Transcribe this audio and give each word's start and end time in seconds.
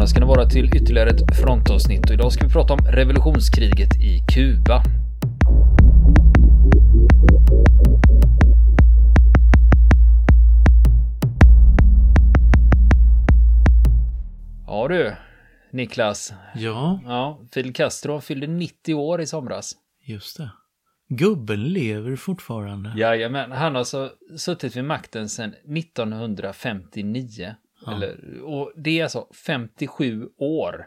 välkomna 0.00 0.06
ska 0.06 0.20
ni 0.20 0.26
vara 0.26 0.46
till 0.46 0.76
ytterligare 0.76 1.10
ett 1.10 1.36
frontavsnitt 1.36 2.08
och 2.08 2.14
idag 2.14 2.32
ska 2.32 2.46
vi 2.46 2.52
prata 2.52 2.72
om 2.72 2.78
revolutionskriget 2.78 3.96
i 4.00 4.22
Kuba. 4.34 4.82
Ja 14.66 14.88
du, 14.88 15.16
Niklas. 15.70 16.32
Ja, 16.54 17.00
Ja, 17.04 17.40
Fidel 17.52 17.72
Castro 17.72 18.20
fyllde 18.20 18.46
90 18.46 18.94
år 18.94 19.20
i 19.20 19.26
somras. 19.26 19.72
just 20.04 20.36
det. 20.36 20.50
Gubben 21.08 21.64
lever 21.64 22.16
fortfarande. 22.16 22.92
Jajamän, 22.96 23.52
han 23.52 23.72
har 23.72 23.78
alltså 23.78 24.10
suttit 24.36 24.76
vid 24.76 24.84
makten 24.84 25.28
sedan 25.28 25.54
1959. 25.76 27.54
Ja. 27.90 27.96
Eller, 27.96 28.42
och 28.42 28.72
det 28.76 28.98
är 28.98 29.02
alltså 29.02 29.26
57 29.46 30.28
år. 30.38 30.86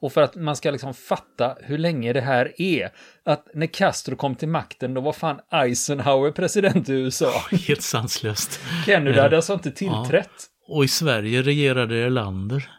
Och 0.00 0.12
för 0.12 0.22
att 0.22 0.36
man 0.36 0.56
ska 0.56 0.70
liksom 0.70 0.94
fatta 0.94 1.56
hur 1.60 1.78
länge 1.78 2.12
det 2.12 2.20
här 2.20 2.52
är, 2.62 2.90
att 3.24 3.46
när 3.54 3.66
Castro 3.66 4.16
kom 4.16 4.34
till 4.34 4.48
makten, 4.48 4.94
då 4.94 5.00
var 5.00 5.12
fan 5.12 5.40
Eisenhower 5.50 6.30
president 6.30 6.88
i 6.88 6.92
USA. 6.92 7.32
Helt 7.68 7.82
sanslöst. 7.82 8.60
Kennedy 8.86 9.20
hade 9.20 9.36
alltså 9.36 9.52
inte 9.52 9.70
tillträtt. 9.70 10.30
Och 10.68 10.84
i 10.84 10.88
Sverige 10.88 11.42
regerade 11.42 11.96
Erlander. 11.96 12.70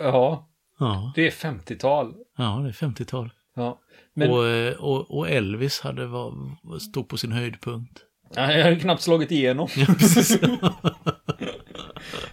Ja, 0.00 0.44
Ja, 0.78 1.12
det 1.14 1.26
är 1.26 1.30
50-tal. 1.30 2.14
ja 2.36 2.60
det 2.62 2.68
är 2.68 2.88
50-tal. 2.88 3.30
Ja. 3.56 3.80
Men 4.14 4.30
Och, 4.30 4.46
eh, 4.46 4.74
och, 4.74 5.18
och 5.18 5.28
Elvis 5.30 5.80
hade 5.80 6.06
var, 6.06 6.32
stod 6.78 7.08
på 7.08 7.16
sin 7.16 7.32
höjdpunkt. 7.32 8.00
Ja, 8.34 8.52
jag 8.52 8.64
hade 8.64 8.76
knappt 8.76 9.02
slagit 9.02 9.30
igenom. 9.30 9.68
Ja. 9.76 9.86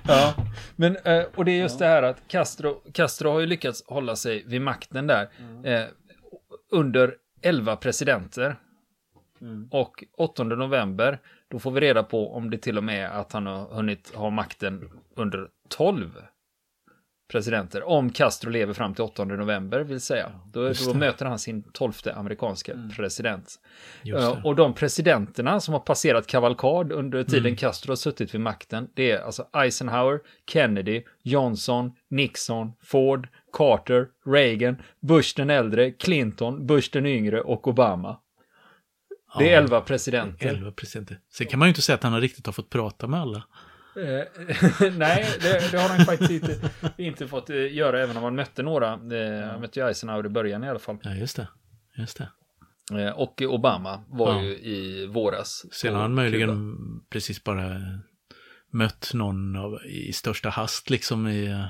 Ja, 0.07 0.33
men 0.75 0.95
eh, 0.95 1.23
och 1.35 1.45
det 1.45 1.51
är 1.51 1.57
just 1.57 1.79
det 1.79 1.85
här 1.85 2.03
att 2.03 2.27
Castro, 2.27 2.81
Castro 2.93 3.31
har 3.31 3.39
ju 3.39 3.45
lyckats 3.45 3.83
hålla 3.87 4.15
sig 4.15 4.43
vid 4.45 4.61
makten 4.61 5.07
där 5.07 5.29
eh, 5.63 5.85
under 6.71 7.15
11 7.41 7.75
presidenter. 7.75 8.55
Och 9.71 10.03
8 10.17 10.43
november, 10.43 11.19
då 11.47 11.59
får 11.59 11.71
vi 11.71 11.81
reda 11.81 12.03
på 12.03 12.33
om 12.35 12.49
det 12.49 12.57
till 12.57 12.77
och 12.77 12.83
med 12.83 13.05
är 13.05 13.09
att 13.09 13.31
han 13.31 13.45
har 13.45 13.65
hunnit 13.75 14.15
ha 14.15 14.29
makten 14.29 14.89
under 15.15 15.47
12 15.69 16.21
presidenter. 17.27 17.83
Om 17.83 18.09
Castro 18.09 18.49
lever 18.49 18.73
fram 18.73 18.93
till 18.93 19.03
8 19.03 19.25
november, 19.25 19.79
vill 19.79 20.01
säga. 20.01 20.31
Då, 20.53 20.71
då 20.85 20.93
möter 20.93 21.25
han 21.25 21.39
sin 21.39 21.63
12 21.63 21.93
amerikanska 22.15 22.89
president. 22.95 23.59
Just 24.03 24.21
Ja, 24.23 24.35
det. 24.35 24.41
och 24.43 24.55
de 24.55 24.73
presidenterna 24.73 25.59
som 25.59 25.73
har 25.73 25.81
passerat 25.81 26.27
kavalkad 26.27 26.91
under 26.91 27.23
tiden 27.23 27.45
Mm. 27.45 27.55
Castro 27.55 27.91
har 27.91 27.95
suttit 27.95 28.33
vid 28.33 28.41
makten, 28.41 28.87
det 28.93 29.11
är 29.11 29.21
alltså 29.21 29.47
Eisenhower, 29.53 30.19
Kennedy, 30.51 31.03
Johnson, 31.23 31.91
Nixon, 32.09 32.71
Ford, 32.83 33.27
Carter, 33.53 34.07
Reagan, 34.25 34.77
Bush 34.99 35.33
den 35.35 35.49
äldre, 35.49 35.91
Clinton, 35.91 36.67
Bush 36.67 36.89
den 36.93 37.05
yngre 37.05 37.41
och 37.41 37.67
Obama. 37.67 38.19
Det 39.39 39.53
är 39.53 39.57
elva 39.57 39.81
presidenter. 39.81 40.47
11 40.47 40.71
presidenter. 40.71 41.19
Sen 41.33 41.47
kan 41.47 41.59
man 41.59 41.67
ju 41.67 41.69
inte 41.69 41.81
säga 41.81 41.95
att 41.95 42.03
han 42.03 42.13
har 42.13 42.21
riktigt 42.21 42.45
har 42.45 42.53
fått 42.53 42.69
prata 42.69 43.07
med 43.07 43.19
alla. 43.19 43.43
Eh, 43.97 44.91
Nej, 44.97 45.25
det, 45.41 45.71
det 45.71 45.77
har 45.77 45.89
han 45.89 46.05
faktiskt 46.05 46.31
inte, 46.31 46.69
inte 46.97 47.27
fått 47.27 47.49
eh, 47.49 47.73
göra, 47.75 48.03
även 48.03 48.17
om 48.17 48.23
han 48.23 48.35
mötte 48.35 48.63
några. 48.63 48.89
Han 48.89 49.61
mötte 49.61 49.79
ju 49.79 49.87
Eisenhower 49.87 50.25
i 50.25 50.29
början 50.29 50.63
i 50.63 50.69
alla 50.69 50.79
fall. 50.79 50.97
Ja, 51.03 51.13
just 51.13 51.35
det. 51.35 51.47
Just 51.97 52.17
det. 52.17 52.29
Eh, 53.01 53.11
Och 53.19 53.41
Obama 53.41 54.03
var 54.07 54.33
Ja. 54.33 54.41
ju 54.41 54.49
i 54.51 55.07
våras. 55.07 55.65
Sen 55.71 55.93
har 55.93 56.01
han 56.01 56.13
möjligen 56.15 56.49
Kuba. 56.49 57.05
precis 57.09 57.43
bara 57.43 57.81
mött 58.71 59.11
någon 59.13 59.55
av, 59.55 59.79
i 59.85 60.13
största 60.13 60.49
hast 60.49 60.89
liksom 60.89 61.27
i 61.27 61.65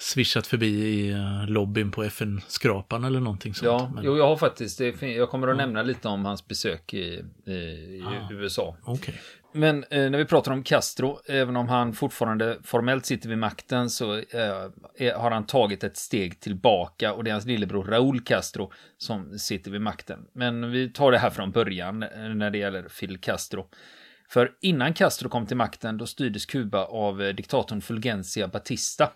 swishat 0.00 0.46
förbi 0.46 0.66
i 0.66 1.12
uh, 1.14 1.46
lobbyn 1.48 1.90
på 1.90 2.02
FN-skrapan 2.04 3.04
eller 3.04 3.20
någonting 3.20 3.54
sånt. 3.54 3.66
Ja, 3.66 3.90
Men- 3.94 4.04
jo, 4.04 4.16
jag 4.16 4.26
har 4.26 4.36
faktiskt, 4.36 4.78
det, 4.78 5.02
jag 5.02 5.30
kommer 5.30 5.48
att 5.48 5.56
nämna 5.56 5.82
lite 5.82 6.08
om 6.08 6.24
hans 6.24 6.48
besök 6.48 6.94
i, 6.94 7.24
i, 7.46 7.50
i 7.52 8.02
Ah. 8.06 8.32
USA. 8.32 8.76
Okej. 8.84 9.14
Men 9.52 9.84
eh, 9.90 10.10
när 10.10 10.18
vi 10.18 10.24
pratar 10.24 10.52
om 10.52 10.62
Castro, 10.62 11.20
även 11.26 11.56
om 11.56 11.68
han 11.68 11.92
fortfarande 11.92 12.58
formellt 12.64 13.06
sitter 13.06 13.28
vid 13.28 13.38
makten 13.38 13.90
så 13.90 14.14
eh, 14.14 14.22
är, 14.98 15.14
har 15.14 15.30
han 15.30 15.46
tagit 15.46 15.84
ett 15.84 15.96
steg 15.96 16.40
tillbaka 16.40 17.12
och 17.12 17.24
det 17.24 17.30
är 17.30 17.32
hans 17.32 17.46
lillebror 17.46 17.84
Raúl 17.84 18.20
Castro 18.20 18.72
som 18.98 19.38
sitter 19.38 19.70
vid 19.70 19.80
makten. 19.80 20.26
Men 20.32 20.70
vi 20.70 20.88
tar 20.88 21.12
det 21.12 21.18
här 21.18 21.30
från 21.30 21.50
början 21.50 22.02
eh, 22.02 22.08
när 22.34 22.50
det 22.50 22.58
gäller 22.58 22.88
Fidel 22.88 23.18
Castro. 23.18 23.68
För 24.32 24.52
innan 24.60 24.94
Castro 24.94 25.28
kom 25.28 25.46
till 25.46 25.56
makten 25.56 25.98
då 25.98 26.06
styrdes 26.06 26.46
Kuba 26.46 26.84
av 26.84 27.22
eh, 27.22 27.34
diktatorn 27.34 27.80
Fulgencia 27.80 28.48
Batista. 28.48 29.10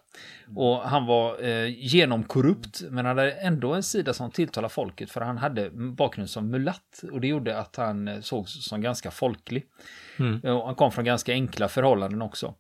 Och 0.56 0.80
han 0.80 1.06
var 1.06 1.42
eh, 1.42 1.66
genomkorrupt 1.66 2.82
men 2.90 3.06
hade 3.06 3.30
ändå 3.32 3.74
en 3.74 3.82
sida 3.82 4.12
som 4.12 4.30
tilltalade 4.30 4.74
folket 4.74 5.10
för 5.10 5.20
han 5.20 5.38
hade 5.38 5.70
bakgrund 5.70 6.30
som 6.30 6.50
mulatt 6.50 7.04
och 7.12 7.20
det 7.20 7.26
gjorde 7.26 7.58
att 7.58 7.76
han 7.76 8.08
eh, 8.08 8.20
sågs 8.20 8.68
som 8.68 8.80
ganska 8.80 9.10
folklig. 9.10 9.64
Mm. 10.18 10.40
Ja, 10.42 10.52
Och 10.52 10.66
han 10.66 10.74
kom 10.74 10.92
från 10.92 11.04
ganska 11.04 11.32
enkla 11.32 11.68
förhållanden 11.68 12.22
också. 12.22 12.54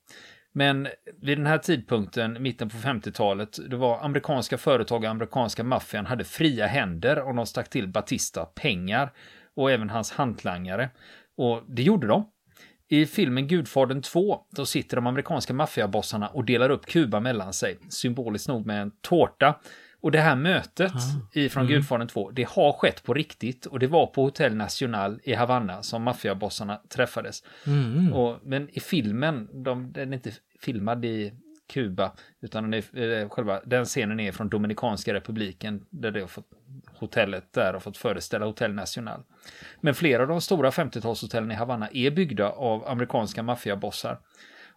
Men 0.52 0.88
vid 1.22 1.38
den 1.38 1.46
här 1.46 1.58
tidpunkten, 1.58 2.42
mitten 2.42 2.70
på 2.70 2.76
50-talet, 2.76 3.58
det 3.70 3.76
var 3.76 4.04
amerikanska 4.04 4.58
företag 4.58 5.04
och 5.04 5.10
amerikanska 5.10 5.64
maffian 5.64 6.06
hade 6.06 6.24
fria 6.24 6.66
händer 6.66 7.18
och 7.18 7.34
de 7.34 7.46
stack 7.46 7.70
till 7.70 7.88
Batista 7.88 8.44
pengar 8.44 9.12
och 9.56 9.70
även 9.70 9.90
hans 9.90 10.12
hantlangare. 10.12 10.90
Och 11.36 11.62
det 11.68 11.82
gjorde 11.82 12.06
de. 12.06 12.30
I 12.94 13.06
filmen 13.06 13.48
Gudfadern 13.48 14.02
2, 14.02 14.40
då 14.50 14.66
sitter 14.66 14.96
de 14.96 15.06
amerikanska 15.06 15.52
maffiabossarna 15.52 16.28
och 16.28 16.44
delar 16.44 16.70
upp 16.70 16.86
Kuba 16.86 17.20
mellan 17.20 17.52
sig, 17.52 17.78
symboliskt 17.88 18.48
nog 18.48 18.66
med 18.66 18.82
en 18.82 18.90
tårta. 19.00 19.54
Och 20.00 20.10
det 20.10 20.20
här 20.20 20.36
mötet 20.36 20.92
ifrån 21.32 21.66
Gudfadern 21.66 22.08
2, 22.08 22.30
det 22.30 22.48
har 22.48 22.72
skett 22.72 23.02
på 23.02 23.14
riktigt 23.14 23.66
och 23.66 23.78
det 23.78 23.86
var 23.86 24.06
på 24.06 24.22
Hotel 24.22 24.54
Nacional 24.54 25.20
i 25.22 25.34
Havanna 25.34 25.82
som 25.82 26.02
maffiabossarna 26.02 26.80
träffades. 26.88 27.42
Mm. 27.66 28.12
Och, 28.12 28.38
men 28.42 28.68
i 28.72 28.80
filmen, 28.80 29.48
de, 29.64 29.92
den 29.92 30.12
är 30.12 30.16
inte 30.16 30.32
filmad 30.60 31.04
i 31.04 31.32
Kuba, 31.72 32.12
utan 32.42 32.70
den, 32.70 32.74
är, 32.74 33.22
eh, 33.22 33.28
själva, 33.28 33.60
den 33.64 33.84
scenen 33.84 34.20
är 34.20 34.32
från 34.32 34.48
Dominikanska 34.48 35.14
republiken, 35.14 35.86
där 35.90 36.10
det 36.10 36.20
har 36.20 36.28
fått, 36.28 36.50
hotellet 37.04 37.52
där 37.52 37.72
har 37.72 37.80
fått 37.80 37.96
föreställa 37.96 38.46
Hotel 38.46 38.74
National. 38.74 39.22
Men 39.80 39.94
flera 39.94 40.22
av 40.22 40.28
de 40.28 40.40
stora 40.40 40.70
50-talshotellen 40.70 41.52
i 41.52 41.54
Havanna 41.54 41.88
är 41.92 42.10
byggda 42.10 42.48
av 42.48 42.88
amerikanska 42.88 43.42
maffiabossar. 43.42 44.18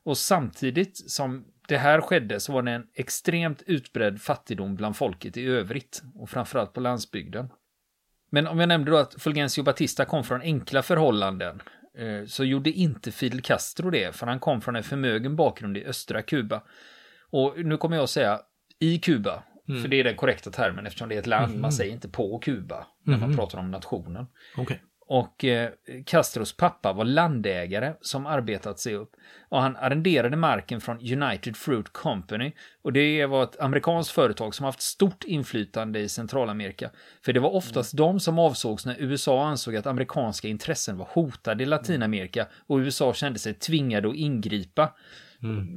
Och 0.03 0.17
samtidigt 0.17 1.11
som 1.11 1.45
det 1.67 1.77
här 1.77 2.01
skedde 2.01 2.39
så 2.39 2.53
var 2.53 2.61
det 2.61 2.71
en 2.71 2.87
extremt 2.93 3.61
utbredd 3.65 4.21
fattigdom 4.21 4.75
bland 4.75 4.97
folket 4.97 5.37
i 5.37 5.45
övrigt, 5.45 6.01
och 6.15 6.29
framförallt 6.29 6.73
på 6.73 6.79
landsbygden. 6.79 7.49
Men 8.29 8.47
om 8.47 8.59
jag 8.59 8.67
nämnde 8.67 8.91
då 8.91 8.97
att 8.97 9.21
Fulgencio 9.21 9.63
Batista 9.63 10.05
kom 10.05 10.23
från 10.23 10.41
enkla 10.41 10.81
förhållanden 10.81 11.61
eh, 11.97 12.25
så 12.25 12.43
gjorde 12.43 12.69
inte 12.69 13.11
Fidel 13.11 13.41
Castro 13.41 13.89
det, 13.89 14.15
för 14.15 14.27
han 14.27 14.39
kom 14.39 14.61
från 14.61 14.75
en 14.75 14.83
förmögen 14.83 15.35
bakgrund 15.35 15.77
i 15.77 15.85
östra 15.85 16.21
Kuba. 16.21 16.63
Och 17.29 17.65
nu 17.65 17.77
kommer 17.77 17.95
jag 17.95 18.03
att 18.03 18.09
säga 18.09 18.41
i 18.79 18.99
Kuba, 18.99 19.43
för 19.67 19.87
det 19.87 19.99
är 19.99 20.03
den 20.03 20.15
korrekta 20.15 20.51
termen 20.51 20.85
eftersom 20.85 21.09
det 21.09 21.15
är 21.15 21.19
ett 21.19 21.27
land, 21.27 21.59
man 21.59 21.71
säger 21.71 21.93
inte 21.93 22.09
på 22.09 22.39
Kuba 22.39 22.87
när 23.03 23.17
man 23.17 23.35
pratar 23.35 23.59
om 23.59 23.71
nationen. 23.71 24.27
Okej. 24.57 24.81
Och 25.09 25.45
eh, 25.45 25.69
Castros 26.05 26.57
pappa 26.57 26.93
var 26.93 27.05
landägare 27.05 27.93
som 28.01 28.25
arbetat 28.25 28.79
sig 28.79 28.95
upp. 28.95 29.11
Och 29.49 29.61
han 29.61 29.75
arrenderade 29.75 30.37
marken 30.37 30.81
från 30.81 30.97
United 30.97 31.57
Fruit 31.57 31.93
Company. 31.93 32.51
Och 32.81 32.93
det 32.93 33.25
var 33.25 33.43
ett 33.43 33.59
amerikanskt 33.59 34.11
företag 34.11 34.55
som 34.55 34.65
haft 34.65 34.81
stort 34.81 35.23
inflytande 35.23 35.99
i 35.99 36.09
Centralamerika. 36.09 36.89
För 37.25 37.33
det 37.33 37.39
var 37.39 37.49
oftast 37.49 37.97
de 37.97 38.19
som 38.19 38.39
avsågs 38.39 38.85
när 38.85 38.95
USA 38.99 39.45
ansåg 39.45 39.75
att 39.75 39.85
amerikanska 39.85 40.47
intressen 40.47 40.97
var 40.97 41.07
hotade 41.11 41.63
i 41.63 41.65
Latinamerika. 41.65 42.47
Och 42.67 42.77
USA 42.77 43.13
kände 43.13 43.39
sig 43.39 43.53
tvingade 43.53 44.09
att 44.09 44.15
ingripa. 44.15 44.93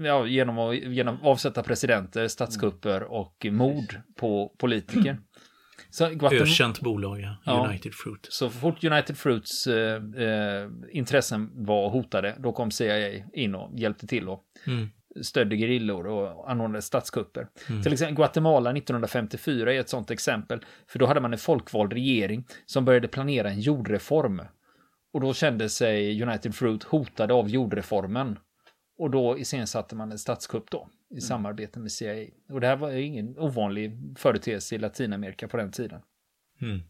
Ja, 0.04 0.26
genom 0.26 0.58
att 0.58 0.76
genom 0.76 1.22
avsätta 1.22 1.62
presidenter, 1.62 2.28
statskupper 2.28 3.02
och 3.02 3.46
mord 3.50 4.00
på 4.16 4.54
politiker. 4.58 5.18
Så 5.92 6.04
Guatem- 6.08 6.42
Ökänt 6.42 6.80
bolag, 6.80 7.36
ja. 7.44 7.66
United 7.68 7.94
Fruit. 7.94 8.26
så 8.30 8.50
fort 8.50 8.84
United 8.84 9.16
Fruits 9.16 9.66
eh, 9.66 9.94
eh, 10.16 10.68
intressen 10.90 11.50
var 11.54 11.90
hotade, 11.90 12.36
då 12.38 12.52
kom 12.52 12.70
CIA 12.70 13.24
in 13.32 13.54
och 13.54 13.78
hjälpte 13.78 14.06
till 14.06 14.28
och 14.28 14.44
Mm. 14.66 14.88
stödde 15.22 15.56
gerillor 15.56 16.06
och 16.06 16.50
anordnade 16.50 16.82
statskupper. 16.82 17.46
Till 17.82 17.92
exempel 17.92 18.14
Guatemala 18.16 18.70
1954 18.72 19.74
är 19.74 19.80
ett 19.80 19.88
sånt 19.88 20.10
exempel, 20.10 20.60
för 20.88 20.98
då 20.98 21.06
hade 21.06 21.20
man 21.20 21.32
en 21.32 21.38
folkvald 21.38 21.92
regering 21.92 22.44
som 22.66 22.84
började 22.84 23.08
planera 23.08 23.50
en 23.50 23.60
jordreform. 23.60 24.42
Och 25.12 25.20
då 25.20 25.34
kände 25.34 25.68
sig 25.68 26.22
United 26.22 26.54
Fruit 26.54 26.82
hotade 26.84 27.34
av 27.34 27.48
jordreformen. 27.48 28.38
Och 29.00 29.10
då 29.10 29.38
iscensatte 29.38 29.94
man 29.94 30.12
en 30.12 30.18
statskupp 30.18 30.70
då, 30.70 30.88
i 31.10 31.20
samarbete 31.20 31.78
med 31.78 31.92
CIA. 31.92 32.26
Och 32.50 32.60
det 32.60 32.66
här 32.66 32.76
var 32.76 32.90
ju 32.90 33.02
ingen 33.02 33.38
ovanlig 33.38 33.98
företeelse 34.18 34.74
i 34.74 34.78
Latinamerika 34.78 35.48
på 35.48 35.56
den 35.56 35.72
tiden. 35.72 36.00
Mm. 36.62 36.80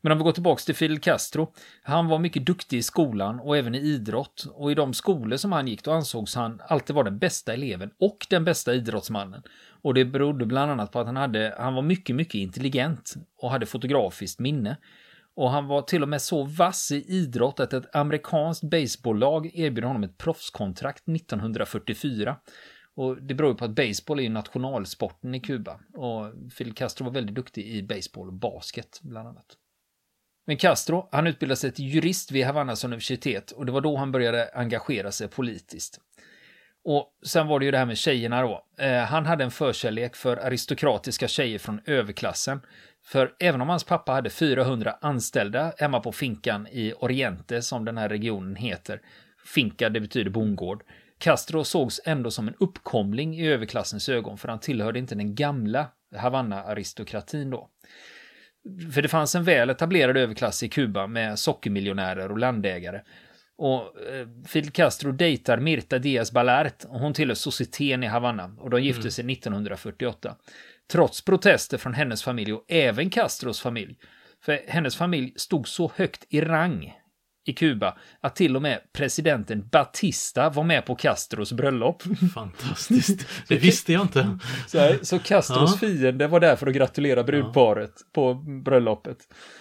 Men 0.00 0.12
om 0.12 0.18
vi 0.18 0.24
går 0.24 0.32
tillbaka 0.32 0.60
till 0.60 0.74
Fidel 0.74 0.98
Castro. 0.98 1.52
Han 1.82 2.06
var 2.06 2.18
mycket 2.18 2.46
duktig 2.46 2.78
i 2.78 2.82
skolan 2.82 3.40
och 3.40 3.56
även 3.56 3.74
i 3.74 3.78
idrott. 3.78 4.46
Och 4.52 4.72
i 4.72 4.74
de 4.74 4.94
skolor 4.94 5.36
som 5.36 5.52
han 5.52 5.68
gick 5.68 5.84
då 5.84 5.92
ansågs 5.92 6.34
han 6.34 6.60
alltid 6.68 6.94
vara 6.94 7.04
den 7.04 7.18
bästa 7.18 7.52
eleven 7.52 7.90
och 7.98 8.26
den 8.30 8.44
bästa 8.44 8.74
idrottsmannen. 8.74 9.42
Och 9.82 9.94
det 9.94 10.04
berodde 10.04 10.46
bland 10.46 10.70
annat 10.70 10.92
på 10.92 11.00
att 11.00 11.06
han, 11.06 11.16
hade, 11.16 11.54
han 11.58 11.74
var 11.74 11.82
mycket, 11.82 12.16
mycket 12.16 12.34
intelligent 12.34 13.14
och 13.38 13.50
hade 13.50 13.66
fotografiskt 13.66 14.38
minne. 14.38 14.76
Och 15.38 15.50
han 15.50 15.66
var 15.66 15.82
till 15.82 16.02
och 16.02 16.08
med 16.08 16.22
så 16.22 16.44
vass 16.44 16.90
i 16.90 17.04
idrott 17.08 17.60
att 17.60 17.72
ett 17.72 17.96
amerikanskt 17.96 18.62
baseballlag 18.62 19.50
erbjöd 19.54 19.84
honom 19.84 20.04
ett 20.04 20.18
proffskontrakt 20.18 21.08
1944. 21.08 22.36
Och 22.94 23.22
det 23.22 23.34
beror 23.34 23.54
på 23.54 23.64
att 23.64 23.70
baseball 23.70 24.20
är 24.20 24.30
nationalsporten 24.30 25.34
i 25.34 25.40
Kuba. 25.40 25.80
Och 25.94 26.52
Fidel 26.52 26.74
Castro 26.74 27.04
var 27.04 27.12
väldigt 27.12 27.34
duktig 27.34 27.66
i 27.66 27.82
baseball 27.82 28.26
och 28.26 28.32
basket 28.32 29.00
bland 29.02 29.28
annat. 29.28 29.46
Men 30.46 30.56
Castro, 30.56 31.08
han 31.12 31.26
utbildade 31.26 31.56
sig 31.56 31.72
till 31.72 31.84
jurist 31.84 32.32
vid 32.32 32.46
Havannas 32.46 32.84
universitet 32.84 33.50
och 33.50 33.66
det 33.66 33.72
var 33.72 33.80
då 33.80 33.96
han 33.96 34.12
började 34.12 34.50
engagera 34.54 35.12
sig 35.12 35.28
politiskt. 35.28 36.00
Och 36.90 37.06
sen 37.26 37.46
var 37.46 37.58
det 37.58 37.64
ju 37.64 37.70
det 37.70 37.78
här 37.78 37.86
med 37.86 37.98
tjejerna 37.98 38.42
då. 38.42 38.64
Eh, 38.78 39.02
han 39.02 39.26
hade 39.26 39.44
en 39.44 39.50
förkärlek 39.50 40.16
för 40.16 40.36
aristokratiska 40.36 41.28
tjejer 41.28 41.58
från 41.58 41.80
överklassen. 41.86 42.60
För 43.06 43.34
även 43.38 43.60
om 43.60 43.68
hans 43.68 43.84
pappa 43.84 44.12
hade 44.12 44.30
400 44.30 44.98
anställda 45.00 45.72
hemma 45.78 46.00
på 46.00 46.12
finkan 46.12 46.66
i 46.70 46.92
Oriente, 46.92 47.62
som 47.62 47.84
den 47.84 47.98
här 47.98 48.08
regionen 48.08 48.56
heter, 48.56 49.00
finka 49.54 49.88
det 49.88 50.00
betyder 50.00 50.30
bondgård, 50.30 50.82
Castro 51.18 51.64
sågs 51.64 52.00
ändå 52.04 52.30
som 52.30 52.48
en 52.48 52.54
uppkomling 52.60 53.34
i 53.34 53.48
överklassens 53.48 54.08
ögon, 54.08 54.38
för 54.38 54.48
han 54.48 54.60
tillhörde 54.60 54.98
inte 54.98 55.14
den 55.14 55.34
gamla 55.34 55.86
Havanna-aristokratin 56.16 57.50
då. 57.50 57.68
För 58.94 59.02
det 59.02 59.08
fanns 59.08 59.34
en 59.34 59.44
väl 59.44 59.70
etablerad 59.70 60.16
överklass 60.16 60.62
i 60.62 60.68
Kuba 60.68 61.06
med 61.06 61.38
sockermiljonärer 61.38 62.30
och 62.30 62.38
landägare. 62.38 63.00
Och 63.58 63.82
eh, 63.82 64.28
Fidel 64.46 64.70
Castro 64.70 65.12
dejtar 65.12 65.58
Mirta 65.58 65.98
Diaz 65.98 66.32
Balart 66.32 66.84
och 66.84 67.00
hon 67.00 67.14
tillhör 67.14 67.34
societeten 67.34 68.04
i 68.04 68.06
Havanna 68.06 68.56
och 68.58 68.70
de 68.70 68.82
gifte 68.82 69.10
sig 69.10 69.32
1948. 69.32 70.36
Trots 70.90 71.24
protester 71.24 71.78
från 71.78 71.94
hennes 71.94 72.22
familj 72.22 72.52
och 72.52 72.64
även 72.68 73.10
Castros 73.10 73.60
familj. 73.60 73.98
För 74.44 74.60
hennes 74.68 74.96
familj 74.96 75.32
stod 75.36 75.68
så 75.68 75.92
högt 75.96 76.24
i 76.28 76.40
rang 76.40 76.94
i 77.44 77.52
Kuba 77.52 77.98
att 78.20 78.36
till 78.36 78.56
och 78.56 78.62
med 78.62 78.80
presidenten 78.92 79.68
Batista 79.68 80.50
var 80.50 80.64
med 80.64 80.86
på 80.86 80.94
Castros 80.94 81.52
bröllop. 81.52 82.02
Fantastiskt. 82.34 83.26
Det 83.48 83.56
visste 83.56 83.92
jag 83.92 84.02
inte. 84.02 84.38
Så, 84.66 84.78
här, 84.78 84.98
så 85.02 85.18
Castros 85.18 85.78
ja. 85.82 85.88
fiende 85.88 86.26
var 86.26 86.40
där 86.40 86.56
för 86.56 86.66
att 86.66 86.74
gratulera 86.74 87.24
brudparet 87.24 87.92
ja. 87.96 88.04
på 88.14 88.34
bröllopet. 88.64 89.18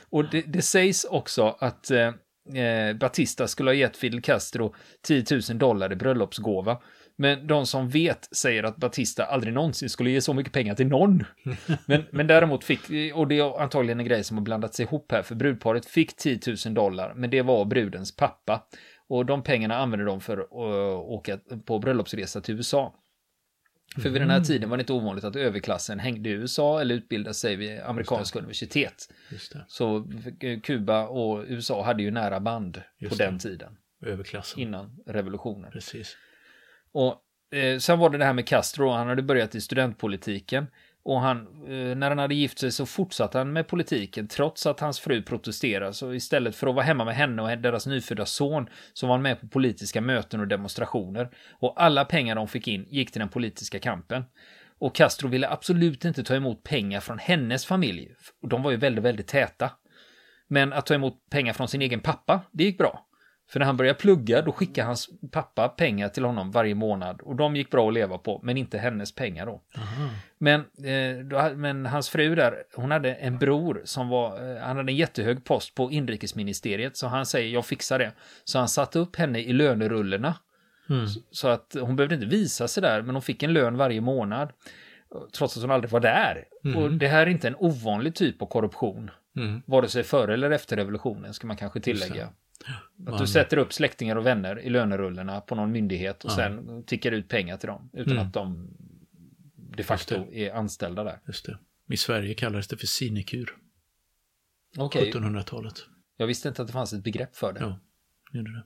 Och 0.09 0.29
det, 0.29 0.41
det 0.41 0.61
sägs 0.61 1.03
också 1.03 1.55
att 1.59 1.91
eh, 1.91 2.11
eh 2.55 2.93
Batista 2.93 3.47
skulle 3.47 3.69
ha 3.69 3.75
gett 3.75 3.97
Fidel 3.97 4.21
Castro 4.21 4.75
10 5.01 5.25
000 5.49 5.59
dollar 5.59 5.91
i 5.91 5.95
bröllopsgåva. 5.95 6.77
Men 7.15 7.47
de 7.47 7.65
som 7.65 7.89
vet 7.89 8.35
säger 8.35 8.63
att 8.63 8.77
Batista 8.77 9.25
aldrig 9.25 9.53
någonsin 9.53 9.89
skulle 9.89 10.09
ge 10.09 10.21
så 10.21 10.33
mycket 10.33 10.53
pengar 10.53 10.75
till 10.75 10.87
någon. 10.87 11.23
Men, 11.85 12.03
men 12.11 12.27
däremot 12.27 12.63
fick, 12.63 12.79
och 13.13 13.27
det 13.27 13.37
är 13.37 13.61
antagligen 13.61 13.99
en 13.99 14.05
grej 14.05 14.23
som 14.23 14.37
har 14.37 14.43
blandats 14.43 14.79
ihop 14.79 15.11
här, 15.11 15.21
för 15.21 15.35
brudparet 15.35 15.85
fick 15.85 16.15
10 16.15 16.39
000 16.65 16.73
dollar, 16.73 17.13
men 17.15 17.29
det 17.29 17.41
var 17.41 17.65
brudens 17.65 18.15
pappa. 18.15 18.67
Och 19.09 19.25
de 19.25 19.43
pengarna 19.43 19.77
använde 19.77 20.05
de 20.05 20.21
för 20.21 20.37
att 20.37 20.51
åka 21.07 21.39
på 21.65 21.79
bröllopsresa 21.79 22.41
till 22.41 22.55
USA. 22.55 22.93
För 24.01 24.09
vid 24.09 24.21
den 24.21 24.29
här 24.29 24.41
tiden 24.41 24.69
var 24.69 24.77
det 24.77 24.81
inte 24.81 24.93
ovanligt 24.93 25.25
att 25.25 25.35
överklassen 25.35 25.99
hängde 25.99 26.29
i 26.29 26.31
USA 26.31 26.81
eller 26.81 26.95
utbildade 26.95 27.33
sig 27.33 27.55
vid 27.55 27.79
amerikanska 27.79 28.39
universitet. 28.39 29.09
Så 29.67 30.07
Kuba 30.63 31.07
och 31.07 31.43
USA 31.47 31.83
hade 31.83 32.03
ju 32.03 32.11
nära 32.11 32.39
band 32.39 32.81
Just 32.97 33.11
på 33.11 33.17
det. 33.17 33.29
den 33.29 33.39
tiden. 33.39 33.77
Överklassen. 34.05 34.59
Innan 34.59 34.99
revolutionen. 35.07 35.71
Precis. 35.71 36.17
Och 36.91 37.21
eh, 37.57 37.79
sen 37.79 37.99
var 37.99 38.09
det 38.09 38.17
det 38.17 38.25
här 38.25 38.33
med 38.33 38.47
Castro, 38.47 38.89
han 38.89 39.07
hade 39.07 39.21
börjat 39.21 39.55
i 39.55 39.61
studentpolitiken. 39.61 40.67
Och 41.07 41.21
han, 41.21 41.37
eh, 41.67 41.95
när 41.97 42.09
han 42.09 42.17
hade 42.17 42.35
gift 42.35 42.59
sig 42.59 42.71
så 42.71 42.85
fortsatte 42.85 43.37
han 43.37 43.53
med 43.53 43.67
politiken 43.67 44.27
trots 44.27 44.65
att 44.65 44.79
hans 44.79 44.99
fru 44.99 45.21
protesterade. 45.21 45.93
Så 45.93 46.13
istället 46.13 46.55
för 46.55 46.67
att 46.67 46.75
vara 46.75 46.85
hemma 46.85 47.05
med 47.05 47.15
henne 47.15 47.41
och 47.41 47.57
deras 47.57 47.87
nyfödda 47.87 48.25
son 48.25 48.69
så 48.93 49.07
var 49.07 49.13
han 49.13 49.21
med 49.21 49.41
på 49.41 49.47
politiska 49.47 50.01
möten 50.01 50.39
och 50.39 50.47
demonstrationer. 50.47 51.29
Och 51.59 51.83
alla 51.83 52.05
pengar 52.05 52.35
de 52.35 52.47
fick 52.47 52.67
in 52.67 52.85
gick 52.89 53.11
till 53.11 53.19
den 53.19 53.29
politiska 53.29 53.79
kampen. 53.79 54.23
Och 54.79 54.95
Castro 54.95 55.27
ville 55.27 55.49
absolut 55.49 56.05
inte 56.05 56.23
ta 56.23 56.35
emot 56.35 56.63
pengar 56.63 56.99
från 56.99 57.19
hennes 57.19 57.65
familj. 57.65 58.11
De 58.41 58.63
var 58.63 58.71
ju 58.71 58.77
väldigt, 58.77 59.03
väldigt 59.03 59.27
täta. 59.27 59.71
Men 60.47 60.73
att 60.73 60.85
ta 60.85 60.93
emot 60.93 61.29
pengar 61.29 61.53
från 61.53 61.67
sin 61.67 61.81
egen 61.81 61.99
pappa, 61.99 62.41
det 62.51 62.63
gick 62.63 62.77
bra. 62.77 63.06
För 63.49 63.59
när 63.59 63.65
han 63.65 63.77
började 63.77 63.99
plugga 63.99 64.41
då 64.41 64.51
skickade 64.51 64.87
hans 64.87 65.09
pappa 65.31 65.69
pengar 65.69 66.09
till 66.09 66.25
honom 66.25 66.51
varje 66.51 66.75
månad 66.75 67.21
och 67.21 67.35
de 67.35 67.55
gick 67.55 67.71
bra 67.71 67.87
att 67.87 67.93
leva 67.93 68.17
på, 68.17 68.39
men 68.43 68.57
inte 68.57 68.77
hennes 68.77 69.15
pengar 69.15 69.45
då. 69.45 69.61
Men, 70.37 70.59
eh, 70.59 71.25
då, 71.25 71.55
men 71.55 71.85
hans 71.85 72.09
fru 72.09 72.35
där, 72.35 72.63
hon 72.75 72.91
hade 72.91 73.13
en 73.13 73.37
bror 73.37 73.81
som 73.85 74.09
var, 74.09 74.55
eh, 74.55 74.61
han 74.61 74.77
hade 74.77 74.91
en 74.91 74.95
jättehög 74.95 75.45
post 75.45 75.75
på 75.75 75.91
inrikesministeriet, 75.91 76.97
så 76.97 77.07
han 77.07 77.25
säger 77.25 77.53
jag 77.53 77.65
fixar 77.65 77.99
det. 77.99 78.11
Så 78.43 78.59
han 78.59 78.67
satte 78.67 78.99
upp 78.99 79.15
henne 79.15 79.39
i 79.39 79.53
lönerullorna. 79.53 80.35
Mm. 80.89 81.07
Så, 81.07 81.19
så, 81.31 81.47
att 81.47 81.75
hon 81.81 81.95
behövde 81.95 82.15
inte 82.15 82.27
visa 82.27 82.67
sig 82.67 82.83
där, 82.83 83.01
men 83.01 83.15
hon 83.15 83.21
fick 83.21 83.43
en 83.43 83.53
lön 83.53 83.77
varje 83.77 84.01
månad. 84.01 84.51
Trots 85.37 85.57
att 85.57 85.63
hon 85.63 85.71
aldrig 85.71 85.91
var 85.91 85.99
där. 85.99 86.45
Mm. 86.63 86.77
Och 86.77 86.91
det 86.91 87.07
här 87.07 87.21
är 87.21 87.29
inte 87.29 87.47
en 87.47 87.55
ovanlig 87.55 88.15
typ 88.15 88.41
av 88.41 88.45
korruption. 88.45 89.11
Mm. 89.37 89.61
Vare 89.65 89.87
sig 89.87 90.03
före 90.03 90.33
eller 90.33 90.51
efter 90.51 90.75
revolutionen, 90.75 91.33
ska 91.33 91.47
man 91.47 91.57
kanske 91.57 91.79
tillägga. 91.79 92.29
Att 93.07 93.19
du 93.19 93.27
sätter 93.27 93.57
upp 93.57 93.73
släktingar 93.73 94.15
och 94.15 94.25
vänner 94.25 94.59
i 94.59 94.69
lönerullorna 94.69 95.41
på 95.41 95.55
någon 95.55 95.71
myndighet 95.71 96.25
och 96.25 96.31
ja. 96.31 96.35
sen 96.35 96.83
tickar 96.83 97.11
ut 97.11 97.29
pengar 97.29 97.57
till 97.57 97.67
dem 97.67 97.89
utan 97.93 98.13
mm. 98.13 98.27
att 98.27 98.33
de 98.33 98.77
de 99.77 99.83
facto 99.83 100.33
är 100.33 100.51
anställda 100.51 101.03
där. 101.03 101.19
Just 101.27 101.45
det. 101.45 101.57
I 101.89 101.97
Sverige 101.97 102.33
kallades 102.33 102.67
det 102.67 102.77
för 102.77 102.87
sinekur. 102.87 103.57
Okay. 104.77 105.11
1700-talet. 105.11 105.85
Jag 106.17 106.27
visste 106.27 106.47
inte 106.47 106.61
att 106.61 106.67
det 106.67 106.73
fanns 106.73 106.93
ett 106.93 107.03
begrepp 107.03 107.35
för 107.35 107.53
det. 107.53 107.59
Ja, 107.59 107.79
gjorde 108.31 108.51
det. 108.51 108.63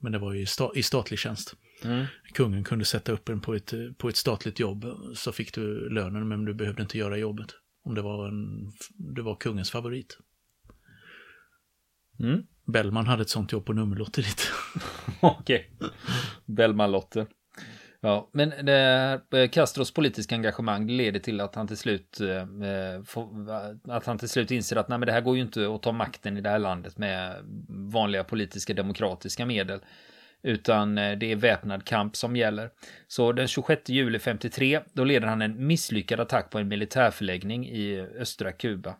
Men 0.00 0.12
det 0.12 0.18
var 0.18 0.34
ju 0.34 0.46
sta 0.46 0.70
i 0.74 0.82
statlig 0.82 1.18
tjänst. 1.18 1.54
Mm. 1.84 2.06
Kungen 2.34 2.64
kunde 2.64 2.84
sätta 2.84 3.12
upp 3.12 3.28
en 3.28 3.40
på 3.40 3.54
ett, 3.54 3.74
på 3.98 4.08
ett 4.08 4.16
statligt 4.16 4.60
jobb 4.60 4.86
så 5.14 5.32
fick 5.32 5.54
du 5.54 5.88
lönen 5.90 6.28
men 6.28 6.44
du 6.44 6.54
behövde 6.54 6.82
inte 6.82 6.98
göra 6.98 7.16
jobbet. 7.16 7.46
Om 7.82 7.94
det 7.94 8.02
var, 8.02 8.28
en, 8.28 8.72
det 9.14 9.22
var 9.22 9.36
kungens 9.36 9.70
favorit. 9.70 10.18
Mm. 12.20 12.42
Bellman 12.66 13.06
hade 13.06 13.22
ett 13.22 13.28
sånt 13.28 13.52
jobb 13.52 13.66
på 13.66 13.72
nummerlotteriet. 13.72 14.40
Okej. 15.20 15.70
Okay. 15.78 15.88
Bellman-lotter. 16.46 17.26
Ja, 18.00 18.30
men 18.32 18.52
det, 18.62 19.20
eh, 19.32 19.48
Castros 19.48 19.94
politiska 19.94 20.34
engagemang 20.34 20.86
leder 20.86 21.20
till 21.20 21.40
att 21.40 21.54
han 21.54 21.68
till 21.68 21.76
slut 21.76 22.20
eh, 22.20 23.02
får, 23.04 23.50
att 23.90 24.06
han 24.06 24.18
till 24.18 24.28
slut 24.28 24.50
inser 24.50 24.76
att 24.76 24.88
nej, 24.88 24.98
men 24.98 25.06
det 25.06 25.12
här 25.12 25.20
går 25.20 25.36
ju 25.36 25.42
inte 25.42 25.74
att 25.74 25.82
ta 25.82 25.92
makten 25.92 26.36
i 26.36 26.40
det 26.40 26.50
här 26.50 26.58
landet 26.58 26.98
med 26.98 27.36
vanliga 27.68 28.24
politiska 28.24 28.74
demokratiska 28.74 29.46
medel. 29.46 29.80
Utan 30.42 30.98
eh, 30.98 31.18
det 31.18 31.32
är 31.32 31.36
väpnad 31.36 31.84
kamp 31.84 32.16
som 32.16 32.36
gäller. 32.36 32.70
Så 33.08 33.32
den 33.32 33.48
26 33.48 33.88
juli 33.88 34.18
53, 34.18 34.80
då 34.92 35.04
leder 35.04 35.26
han 35.26 35.42
en 35.42 35.66
misslyckad 35.66 36.20
attack 36.20 36.50
på 36.50 36.58
en 36.58 36.68
militärförläggning 36.68 37.68
i 37.68 38.00
östra 38.00 38.52
Kuba. 38.52 38.94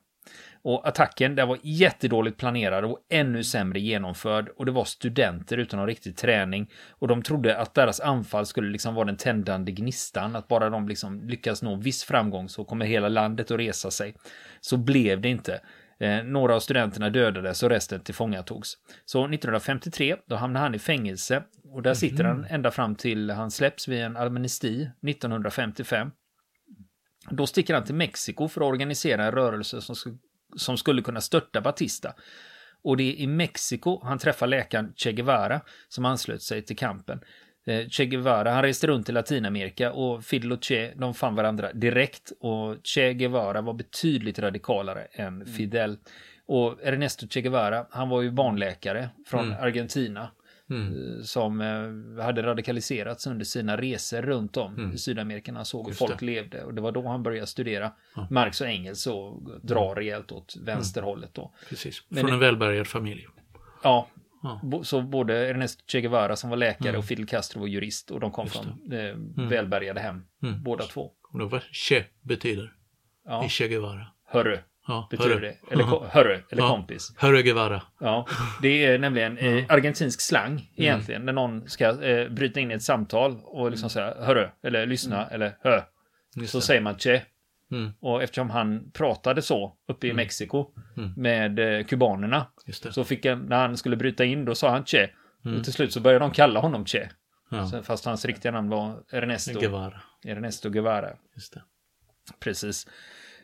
Och 0.62 0.88
attacken 0.88 1.34
den 1.34 1.48
var 1.48 1.58
jättedåligt 1.62 2.36
planerad 2.38 2.84
och 2.84 2.98
ännu 3.10 3.44
sämre 3.44 3.80
genomförd. 3.80 4.48
Och 4.48 4.66
det 4.66 4.72
var 4.72 4.84
studenter 4.84 5.58
utan 5.58 5.78
någon 5.78 5.86
riktig 5.86 6.16
träning. 6.16 6.70
Och 6.90 7.08
de 7.08 7.22
trodde 7.22 7.58
att 7.58 7.74
deras 7.74 8.00
anfall 8.00 8.46
skulle 8.46 8.70
liksom 8.70 8.94
vara 8.94 9.04
den 9.04 9.16
tändande 9.16 9.72
gnistan. 9.72 10.36
Att 10.36 10.48
bara 10.48 10.70
de 10.70 10.88
liksom 10.88 11.28
lyckas 11.28 11.62
nå 11.62 11.76
viss 11.76 12.04
framgång 12.04 12.48
så 12.48 12.64
kommer 12.64 12.86
hela 12.86 13.08
landet 13.08 13.50
att 13.50 13.58
resa 13.58 13.90
sig. 13.90 14.14
Så 14.60 14.76
blev 14.76 15.20
det 15.20 15.28
inte. 15.28 15.60
Eh, 16.00 16.24
några 16.24 16.54
av 16.54 16.60
studenterna 16.60 17.10
dödades 17.10 17.62
och 17.62 17.70
resten 17.70 18.00
tillfångatogs. 18.00 18.76
Så 19.04 19.18
1953, 19.18 20.16
då 20.26 20.36
hamnade 20.36 20.64
han 20.64 20.74
i 20.74 20.78
fängelse. 20.78 21.42
Och 21.72 21.82
där 21.82 21.94
sitter 21.94 22.24
mm. 22.24 22.36
han 22.36 22.44
ända 22.44 22.70
fram 22.70 22.94
till 22.94 23.30
han 23.30 23.50
släpps 23.50 23.88
vid 23.88 24.02
en 24.02 24.16
amnesti 24.16 24.90
1955. 25.08 26.10
Då 27.30 27.46
sticker 27.46 27.74
han 27.74 27.84
till 27.84 27.94
Mexiko 27.94 28.48
för 28.48 28.60
att 28.60 28.66
organisera 28.66 29.24
en 29.24 29.32
rörelse 29.32 29.80
som 29.80 29.94
som 30.56 30.78
skulle 30.78 31.02
kunna 31.02 31.20
störta 31.20 31.60
Batista. 31.60 32.14
Och 32.82 32.96
det 32.96 33.02
är 33.02 33.14
i 33.14 33.26
Mexiko 33.26 34.00
han 34.04 34.18
träffar 34.18 34.46
läkaren 34.46 34.92
Che 34.96 35.12
Guevara 35.12 35.60
som 35.88 36.04
anslöt 36.04 36.42
sig 36.42 36.62
till 36.62 36.76
kampen. 36.76 37.20
Eh, 37.66 37.88
che 37.88 38.06
Guevara, 38.06 38.50
han 38.50 38.62
reste 38.62 38.86
runt 38.86 39.08
i 39.08 39.12
Latinamerika 39.12 39.92
och 39.92 40.24
Fidel 40.24 40.52
och 40.52 40.64
Che, 40.64 40.92
de 40.96 41.14
fann 41.14 41.34
varandra 41.34 41.72
direkt 41.72 42.32
och 42.40 42.76
Che 42.84 43.14
Guevara 43.14 43.60
var 43.60 43.74
betydligt 43.74 44.38
radikalare 44.38 45.04
än 45.12 45.26
mm. 45.26 45.46
Fidel. 45.46 45.98
Och 46.46 46.82
Ernesto 46.82 47.26
Che 47.30 47.40
Guevara, 47.40 47.86
han 47.90 48.08
var 48.08 48.22
ju 48.22 48.30
barnläkare 48.30 49.08
från 49.26 49.44
mm. 49.44 49.62
Argentina. 49.62 50.30
Mm. 50.70 51.22
som 51.25 51.60
eh, 51.60 52.25
hade 52.25 52.42
radikaliserats 52.42 53.26
under 53.26 53.44
sina 53.44 53.76
resor 53.76 54.22
runt 54.22 54.56
om 54.56 54.78
mm. 54.78 54.92
i 54.92 54.98
Sydamerika. 54.98 55.52
Han 55.52 55.64
såg 55.64 55.87
hur 55.87 55.94
folk 55.94 56.20
det. 56.20 56.26
levde 56.26 56.64
och 56.64 56.75
det 56.75 56.80
var 56.80 56.92
då 56.92 57.08
han 57.08 57.22
började 57.22 57.46
studera 57.46 57.92
ja. 58.16 58.28
Marx 58.30 58.60
och 58.60 58.66
Engels 58.66 59.06
och 59.06 59.42
dra 59.62 59.84
mm. 59.84 59.94
rejält 59.94 60.32
åt 60.32 60.56
vänsterhållet 60.60 61.34
då. 61.34 61.54
Precis, 61.68 61.98
från 61.98 62.25
Men, 62.25 62.32
en 62.32 62.38
välbärgad 62.38 62.87
familj. 62.87 63.26
Ja, 63.82 64.08
Ja. 64.42 64.82
Så 64.82 65.02
både 65.02 65.48
Ernesto 65.48 65.84
Che 65.87 66.00
Guevara 66.00 66.37
som 66.37 66.50
var 66.50 66.56
läkare 66.56 66.88
mm. 66.88 66.98
och 66.98 67.04
Fidel 67.04 67.26
Castro 67.26 67.60
var 67.60 67.66
jurist 67.66 68.10
och 68.10 68.20
de 68.20 68.30
kom 68.30 68.46
från 68.46 68.92
eh, 68.92 68.98
mm. 68.98 69.48
välbärgade 69.48 70.00
hem, 70.00 70.22
mm. 70.42 70.62
båda 70.62 70.84
två. 70.84 71.10
Och 71.32 71.38
då 71.38 71.46
vad 71.46 71.62
Che 71.62 72.04
betyder 72.22 72.72
ja. 73.25 73.44
i 73.44 73.48
Che 73.48 73.68
Guevara? 73.68 74.06
Hörru. 74.25 74.58
Ja, 74.88 75.09
betyder 75.11 75.30
hörru. 75.30 75.40
det. 75.40 75.73
Eller 75.73 75.85
hörru, 76.11 76.42
eller 76.50 76.62
ja. 76.62 76.68
kompis. 76.68 77.12
Hörru 77.16 77.42
Guevara. 77.42 77.83
Ja, 78.00 78.26
det 78.62 78.85
är 78.85 78.99
nämligen 78.99 79.38
eh, 79.38 79.64
argentinsk 79.68 80.21
slang 80.21 80.52
mm. 80.52 80.66
egentligen. 80.76 81.25
När 81.25 81.33
någon 81.33 81.68
ska 81.68 82.02
eh, 82.02 82.28
bryta 82.28 82.61
in 82.61 82.71
i 82.71 82.75
ett 82.75 82.83
samtal 82.83 83.40
och 83.45 83.71
liksom 83.71 83.90
säga 83.90 84.14
hörru, 84.21 84.49
eller 84.62 84.87
lyssna, 84.87 85.23
mm. 85.23 85.35
eller 85.35 85.57
hö. 85.62 85.83
Just 86.37 86.52
så 86.52 86.59
det. 86.59 86.62
säger 86.62 86.80
man 86.80 86.99
che. 86.99 87.23
Mm. 87.71 87.92
Och 88.00 88.23
eftersom 88.23 88.50
han 88.50 88.90
pratade 88.90 89.42
så 89.42 89.76
uppe 89.88 90.07
i 90.07 90.11
mm. 90.11 90.16
Mexiko 90.16 90.66
mm. 90.97 91.12
med 91.16 91.59
eh, 91.59 91.85
kubanerna. 91.85 92.47
Så 92.90 93.04
fick 93.04 93.26
han, 93.26 93.47
när 93.47 93.57
han 93.57 93.76
skulle 93.76 93.97
bryta 93.97 94.25
in, 94.25 94.45
då 94.45 94.54
sa 94.54 94.71
han 94.71 94.85
Che. 94.85 95.11
Mm. 95.45 95.59
Och 95.59 95.64
till 95.64 95.73
slut 95.73 95.92
så 95.92 96.00
började 96.00 96.25
de 96.25 96.30
kalla 96.30 96.61
honom 96.61 96.87
Che. 96.87 97.09
Ja. 97.50 97.83
fast 97.83 98.04
hans 98.04 98.25
riktiga 98.25 98.52
namn 98.52 98.68
var 98.68 99.02
Ernesto 99.12 99.61
Guevara. 99.61 100.00
Ernesto 100.25 100.71
Guevara. 100.71 101.11
Just 101.35 101.54
det. 101.54 101.62
Precis. 102.40 102.87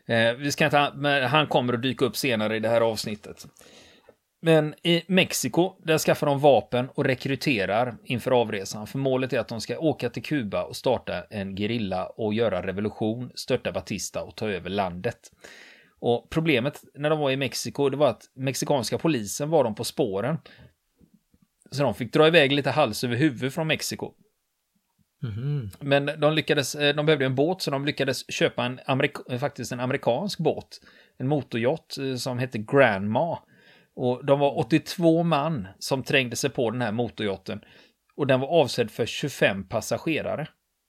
Eh, 0.06 0.34
vi 0.34 0.52
ska 0.52 0.64
inte, 0.64 0.92
men 0.94 1.22
han 1.22 1.46
kommer 1.46 1.72
att 1.72 1.82
dyka 1.82 2.04
upp 2.04 2.16
senare 2.16 2.56
i 2.56 2.60
det 2.60 2.68
här 2.68 2.80
avsnittet. 2.80 3.46
Men 4.42 4.74
i 4.82 5.02
Mexiko, 5.06 5.72
där 5.82 5.98
skaffar 5.98 6.26
de 6.26 6.40
vapen 6.40 6.88
och 6.94 7.04
rekryterar 7.04 7.96
inför 8.04 8.30
avresan. 8.30 8.86
För 8.86 8.98
målet 8.98 9.32
är 9.32 9.38
att 9.38 9.48
de 9.48 9.60
ska 9.60 9.78
åka 9.78 10.10
till 10.10 10.22
Kuba 10.22 10.62
och 10.62 10.76
starta 10.76 11.24
en 11.30 11.56
gerilla 11.56 12.06
och 12.06 12.34
göra 12.34 12.66
revolution, 12.66 13.30
störta 13.34 13.72
Batista 13.72 14.22
och 14.22 14.36
ta 14.36 14.48
över 14.48 14.70
landet. 14.70 15.18
Och 16.00 16.26
problemet 16.30 16.84
när 16.94 17.10
de 17.10 17.18
var 17.18 17.30
i 17.30 17.36
Mexiko, 17.36 17.88
det 17.88 17.96
var 17.96 18.08
att 18.08 18.22
mexikanska 18.34 18.98
polisen 18.98 19.50
var 19.50 19.64
de 19.64 19.74
på 19.74 19.84
spåren. 19.84 20.38
Så 21.70 21.82
de 21.82 21.94
fick 21.94 22.12
dra 22.12 22.26
iväg 22.26 22.52
lite 22.52 22.70
hals 22.70 23.04
över 23.04 23.16
huvud 23.16 23.52
från 23.52 23.66
Mexiko. 23.66 24.12
Mm. 25.24 25.70
Men 25.80 26.10
de 26.20 26.34
lyckades, 26.34 26.74
eh, 26.74 26.96
de 26.96 27.06
behövde 27.06 27.24
en 27.24 27.34
båt 27.34 27.62
så 27.62 27.70
de 27.70 27.84
lyckades 27.84 28.32
köpa 28.32 28.64
en, 28.64 28.80
amerik 28.86 29.12
faktiskt 29.40 29.72
en 29.72 29.80
amerikansk 29.80 30.38
båt. 30.38 30.80
En 31.18 31.28
motorjott 31.28 31.98
eh, 31.98 32.16
som 32.16 32.38
hette 32.38 32.58
Grandma. 32.58 33.38
Och 33.96 34.26
de 34.26 34.40
var 34.40 34.58
82 34.58 35.22
man 35.22 35.68
som 35.78 36.02
trängde 36.02 36.36
sig 36.36 36.50
på 36.50 36.70
den 36.70 36.82
här 36.82 36.92
motorjotten. 36.92 37.60
Och 38.16 38.26
den 38.26 38.40
var 38.40 38.48
avsedd 38.48 38.90
för 38.90 39.06
25 39.06 39.68
passagerare. 39.68 40.48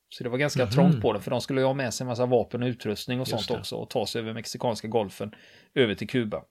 Så 0.09 0.23
det 0.23 0.29
var 0.29 0.37
ganska 0.37 0.61
mm. 0.61 0.71
trångt 0.71 1.01
på 1.01 1.13
den, 1.13 1.21
för 1.21 1.31
de 1.31 1.41
skulle 1.41 1.61
ju 1.61 1.67
ha 1.67 1.73
med 1.73 1.93
sig 1.93 2.03
en 2.03 2.07
massa 2.07 2.25
vapen 2.25 2.63
och 2.63 2.67
utrustning 2.67 3.19
och 3.19 3.27
Just 3.27 3.31
sånt 3.31 3.47
det. 3.47 3.59
också 3.59 3.75
och 3.75 3.89
ta 3.89 4.05
sig 4.05 4.21
över 4.21 4.33
Mexikanska 4.33 4.87
golfen 4.87 5.35
över 5.75 5.95
till 5.95 6.07
Kuba. 6.07 6.43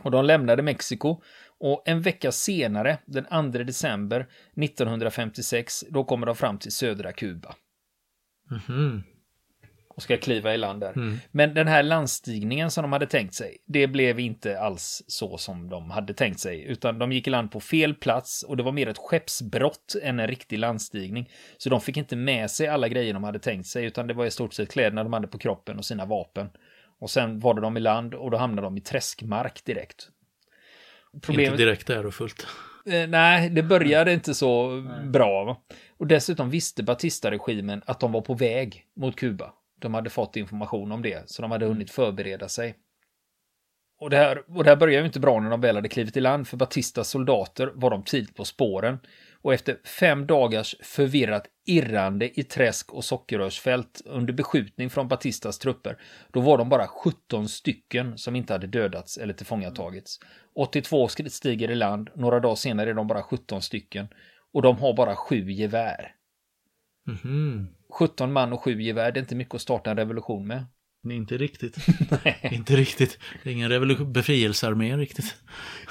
Och 0.00 0.10
de 0.10 0.24
lämnade 0.24 0.62
Mexiko 0.62 1.22
och 1.60 1.82
en 1.86 2.02
vecka 2.02 2.32
senare, 2.32 2.98
den 3.06 3.52
2 3.52 3.58
december 3.58 4.26
1956, 4.62 5.84
då 5.90 6.04
kommer 6.04 6.26
de 6.26 6.36
fram 6.36 6.58
till 6.58 6.72
södra 6.72 7.12
Kuba. 7.12 7.54
Mm 8.68 9.02
och 9.96 10.02
ska 10.02 10.16
kliva 10.16 10.54
i 10.54 10.58
land 10.58 10.80
där. 10.80 10.92
Mm. 10.96 11.18
Men 11.30 11.54
den 11.54 11.68
här 11.68 11.82
landstigningen 11.82 12.70
som 12.70 12.82
de 12.82 12.92
hade 12.92 13.06
tänkt 13.06 13.34
sig, 13.34 13.56
det 13.66 13.86
blev 13.86 14.20
inte 14.20 14.60
alls 14.60 15.02
så 15.06 15.38
som 15.38 15.70
de 15.70 15.90
hade 15.90 16.14
tänkt 16.14 16.40
sig, 16.40 16.64
utan 16.64 16.98
de 16.98 17.12
gick 17.12 17.26
i 17.26 17.30
land 17.30 17.50
på 17.50 17.60
fel 17.60 17.94
plats 17.94 18.42
och 18.42 18.56
det 18.56 18.62
var 18.62 18.72
mer 18.72 18.86
ett 18.86 18.98
skeppsbrott 18.98 19.96
än 20.02 20.20
en 20.20 20.26
riktig 20.26 20.58
landstigning. 20.58 21.30
Så 21.58 21.70
de 21.70 21.80
fick 21.80 21.96
inte 21.96 22.16
med 22.16 22.50
sig 22.50 22.68
alla 22.68 22.88
grejer 22.88 23.14
de 23.14 23.24
hade 23.24 23.38
tänkt 23.38 23.66
sig, 23.66 23.84
utan 23.84 24.06
det 24.06 24.14
var 24.14 24.26
i 24.26 24.30
stort 24.30 24.54
sett 24.54 24.72
kläderna 24.72 25.04
de 25.04 25.12
hade 25.12 25.28
på 25.28 25.38
kroppen 25.38 25.78
och 25.78 25.84
sina 25.84 26.04
vapen. 26.04 26.48
Och 27.04 27.10
sen 27.10 27.40
var 27.40 27.54
det 27.54 27.60
de 27.60 27.76
i 27.76 27.80
land 27.80 28.14
och 28.14 28.30
då 28.30 28.36
hamnade 28.36 28.66
de 28.66 28.76
i 28.76 28.80
träskmark 28.80 29.64
direkt. 29.64 30.08
Problemet... 31.22 31.52
Inte 31.52 31.64
direkt 31.64 31.90
ärofullt. 31.90 32.46
Eh, 32.86 33.08
nej, 33.08 33.50
det 33.50 33.62
började 33.62 34.12
inte 34.12 34.34
så 34.34 34.70
nej. 34.70 35.06
bra. 35.06 35.44
Va? 35.44 35.56
Och 35.96 36.06
dessutom 36.06 36.50
visste 36.50 36.82
Batista-regimen 36.82 37.82
att 37.86 38.00
de 38.00 38.12
var 38.12 38.20
på 38.20 38.34
väg 38.34 38.86
mot 38.96 39.16
Kuba. 39.16 39.52
De 39.80 39.94
hade 39.94 40.10
fått 40.10 40.36
information 40.36 40.92
om 40.92 41.02
det, 41.02 41.30
så 41.30 41.42
de 41.42 41.50
hade 41.50 41.66
hunnit 41.66 41.90
förbereda 41.90 42.48
sig. 42.48 42.74
Och 43.98 44.10
det, 44.10 44.16
här, 44.16 44.42
och 44.56 44.64
det 44.64 44.70
här 44.70 44.76
började 44.76 45.00
ju 45.00 45.06
inte 45.06 45.20
bra 45.20 45.40
när 45.40 45.50
de 45.50 45.60
väl 45.60 45.76
hade 45.76 45.88
klivit 45.88 46.16
i 46.16 46.20
land, 46.20 46.48
för 46.48 46.56
Batistas 46.56 47.08
soldater 47.08 47.72
var 47.74 47.90
de 47.90 48.02
tidigt 48.02 48.36
på 48.36 48.44
spåren. 48.44 48.98
Och 49.44 49.54
efter 49.54 49.78
fem 49.84 50.26
dagars 50.26 50.74
förvirrat 50.82 51.46
irrande 51.66 52.40
i 52.40 52.42
träsk 52.42 52.92
och 52.92 53.04
sockerrörsfält 53.04 54.02
under 54.04 54.32
beskjutning 54.32 54.90
från 54.90 55.08
Batistas 55.08 55.58
trupper, 55.58 55.98
då 56.32 56.40
var 56.40 56.58
de 56.58 56.68
bara 56.68 56.86
17 56.86 57.48
stycken 57.48 58.18
som 58.18 58.36
inte 58.36 58.52
hade 58.52 58.66
dödats 58.66 59.16
eller 59.16 59.34
tillfångatagits. 59.34 60.20
82 60.54 61.08
stiger 61.08 61.70
i 61.70 61.74
land, 61.74 62.10
några 62.14 62.40
dagar 62.40 62.54
senare 62.54 62.90
är 62.90 62.94
de 62.94 63.06
bara 63.06 63.22
17 63.22 63.62
stycken. 63.62 64.08
Och 64.52 64.62
de 64.62 64.78
har 64.78 64.96
bara 64.96 65.16
sju 65.16 65.50
gevär. 65.50 66.14
Mm 67.06 67.18
-hmm. 67.18 67.66
17 67.98 68.32
man 68.32 68.52
och 68.52 68.62
7 68.62 68.82
gevär, 68.82 69.12
det 69.12 69.18
är 69.18 69.22
inte 69.22 69.34
mycket 69.34 69.54
att 69.54 69.60
starta 69.60 69.90
en 69.90 69.96
revolution 69.96 70.46
med. 70.46 70.64
Inte 71.10 71.36
riktigt. 71.36 71.76
inte 72.42 72.76
riktigt. 72.76 73.18
Det 73.42 73.50
är 73.50 73.54
ingen 73.54 73.68
revolution, 73.68 74.12
befrielsearmé 74.12 74.96
riktigt. 74.96 75.36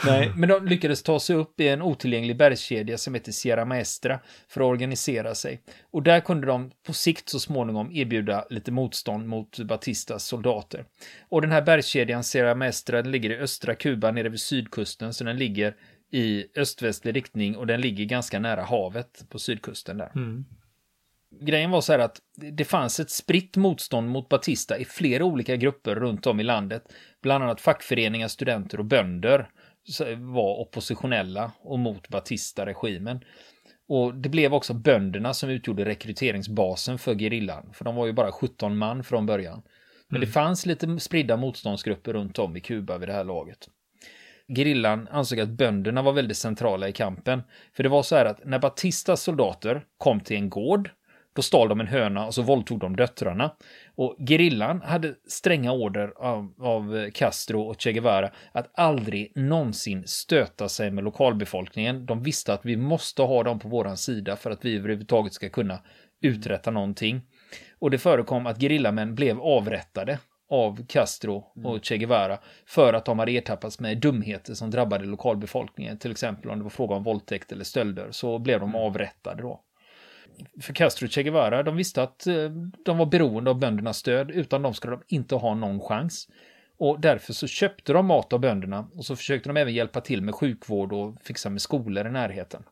Nej, 0.05 0.31
men 0.35 0.49
de 0.49 0.65
lyckades 0.65 1.03
ta 1.03 1.19
sig 1.19 1.35
upp 1.35 1.59
i 1.59 1.67
en 1.67 1.81
otillgänglig 1.81 2.37
bergskedja 2.37 2.97
som 2.97 3.13
heter 3.13 3.31
Sierra 3.31 3.65
Maestra 3.65 4.19
för 4.49 4.61
att 4.61 4.65
organisera 4.65 5.35
sig. 5.35 5.61
Och 5.91 6.03
där 6.03 6.19
kunde 6.19 6.47
de 6.47 6.71
på 6.85 6.93
sikt 6.93 7.29
så 7.29 7.39
småningom 7.39 7.91
erbjuda 7.91 8.45
lite 8.49 8.71
motstånd 8.71 9.27
mot 9.27 9.59
Batistas 9.59 10.25
soldater. 10.25 10.85
Och 11.29 11.41
den 11.41 11.51
här 11.51 11.61
bergskedjan 11.61 12.23
Sierra 12.23 12.55
Maestra 12.55 13.01
ligger 13.01 13.29
i 13.29 13.37
östra 13.37 13.75
Kuba 13.75 14.11
nere 14.11 14.29
vid 14.29 14.39
sydkusten, 14.39 15.13
så 15.13 15.23
den 15.23 15.37
ligger 15.37 15.75
i 16.11 16.45
öst-västlig 16.55 17.15
riktning 17.15 17.57
och 17.57 17.67
den 17.67 17.81
ligger 17.81 18.05
ganska 18.05 18.39
nära 18.39 18.63
havet 18.63 19.25
på 19.29 19.39
sydkusten 19.39 19.97
där. 19.97 20.11
Mm 20.15 20.45
grejen 21.41 21.71
var 21.71 21.81
så 21.81 21.91
här 21.91 21.99
att 21.99 22.19
det 22.35 22.65
fanns 22.65 22.99
ett 22.99 23.09
spritt 23.09 23.57
motstånd 23.57 24.09
mot 24.09 24.29
Batista 24.29 24.77
i 24.77 24.85
flera 24.85 25.25
olika 25.25 25.55
grupper 25.55 25.95
runt 25.95 26.27
om 26.27 26.39
i 26.39 26.43
landet. 26.43 26.83
Bland 27.21 27.43
annat 27.43 27.61
fackföreningar, 27.61 28.27
studenter 28.27 28.79
och 28.79 28.85
bönder 28.85 29.49
var 30.17 30.59
oppositionella 30.59 31.51
och 31.61 31.79
mot 31.79 32.09
Batista-regimen. 32.09 33.19
Och 33.87 34.15
det 34.15 34.29
blev 34.29 34.53
också 34.53 34.73
bönderna 34.73 35.33
som 35.33 35.49
utgjorde 35.49 35.85
rekryteringsbasen 35.85 36.97
för 36.97 37.15
gerillan, 37.15 37.73
för 37.73 37.85
de 37.85 37.95
var 37.95 38.05
ju 38.05 38.13
bara 38.13 38.31
17 38.31 38.77
man 38.77 39.03
från 39.03 39.25
början. 39.25 39.61
Men 40.07 40.17
mm. 40.17 40.27
det 40.27 40.33
fanns 40.33 40.65
lite 40.65 40.99
spridda 40.99 41.37
motståndsgrupper 41.37 42.13
runt 42.13 42.39
om 42.39 42.57
i 42.57 42.59
Kuba 42.59 42.97
vid 42.97 43.09
det 43.09 43.13
här 43.13 43.23
laget. 43.23 43.69
Gerillan 44.47 45.07
ansåg 45.11 45.39
att 45.39 45.49
bönderna 45.49 46.01
var 46.01 46.13
väldigt 46.13 46.37
centrala 46.37 46.87
i 46.87 46.91
kampen. 46.91 47.43
För 47.73 47.83
det 47.83 47.89
var 47.89 48.03
så 48.03 48.15
här 48.15 48.25
att 48.25 48.45
när 48.45 48.59
Batistas 48.59 49.21
soldater 49.21 49.85
kom 49.97 50.19
till 50.19 50.37
en 50.37 50.49
gård 50.49 50.89
då 51.33 51.41
stal 51.41 51.69
de 51.69 51.79
en 51.79 51.87
höna 51.87 52.25
och 52.25 52.33
så 52.33 52.41
våldtog 52.41 52.79
de 52.79 52.95
döttrarna. 52.95 53.51
Och 53.95 54.15
gerillan 54.27 54.81
hade 54.81 55.15
stränga 55.27 55.71
order 55.71 56.13
av, 56.17 56.53
av 56.59 57.09
Castro 57.11 57.61
och 57.61 57.81
Che 57.81 57.93
Guevara 57.93 58.31
att 58.51 58.79
aldrig 58.79 59.31
någonsin 59.35 60.03
stöta 60.07 60.69
sig 60.69 60.91
med 60.91 61.03
lokalbefolkningen. 61.03 62.05
De 62.05 62.23
visste 62.23 62.53
att 62.53 62.65
vi 62.65 62.77
måste 62.77 63.21
ha 63.21 63.43
dem 63.43 63.59
på 63.59 63.67
våran 63.67 63.97
sida 63.97 64.35
för 64.35 64.51
att 64.51 64.65
vi 64.65 64.77
överhuvudtaget 64.77 65.33
ska 65.33 65.49
kunna 65.49 65.79
uträtta 66.21 66.71
någonting. 66.71 67.21
Och 67.79 67.91
det 67.91 67.97
förekom 67.97 68.47
att 68.47 68.61
gerillamän 68.61 69.15
blev 69.15 69.41
avrättade 69.41 70.19
av 70.49 70.85
Castro 70.87 71.45
och 71.63 71.85
Che 71.85 71.97
Guevara 71.97 72.37
för 72.65 72.93
att 72.93 73.05
de 73.05 73.19
hade 73.19 73.31
ertappats 73.31 73.79
med 73.79 73.97
dumheter 73.97 74.53
som 74.53 74.71
drabbade 74.71 75.05
lokalbefolkningen. 75.05 75.97
Till 75.97 76.11
exempel 76.11 76.51
om 76.51 76.57
det 76.57 76.63
var 76.63 76.69
fråga 76.69 76.95
om 76.95 77.03
våldtäkt 77.03 77.51
eller 77.51 77.63
stölder 77.63 78.07
så 78.11 78.39
blev 78.39 78.59
de 78.59 78.75
avrättade 78.75 79.41
då 79.41 79.61
för 80.61 80.73
Castro 80.73 81.05
och 81.05 81.11
Che 81.11 81.23
Guevara, 81.23 81.63
de 81.63 81.75
visste 81.75 82.03
att 82.03 82.27
eh, 82.27 82.49
de 82.85 82.97
var 82.97 83.05
beroende 83.05 83.49
av 83.49 83.59
böndernas 83.59 83.97
stöd. 83.97 84.31
Utan 84.31 84.61
dem 84.61 84.73
skulle 84.73 84.95
de 84.95 85.03
inte 85.07 85.35
ha 85.35 85.55
någon 85.55 85.79
chans. 85.79 86.27
Och 86.77 86.99
därför 86.99 87.33
så 87.33 87.47
köpte 87.47 87.93
de 87.93 88.05
mat 88.05 88.33
av 88.33 88.39
bönderna 88.39 88.87
och 88.95 89.05
så 89.05 89.15
försökte 89.15 89.49
de 89.49 89.57
även 89.57 89.73
hjälpa 89.73 90.01
till 90.01 90.21
med 90.21 90.35
sjukvård 90.35 90.93
och 90.93 91.21
fixa 91.21 91.49
med 91.49 91.61
skolor 91.61 92.07
i 92.07 92.11
närheten. 92.11 92.63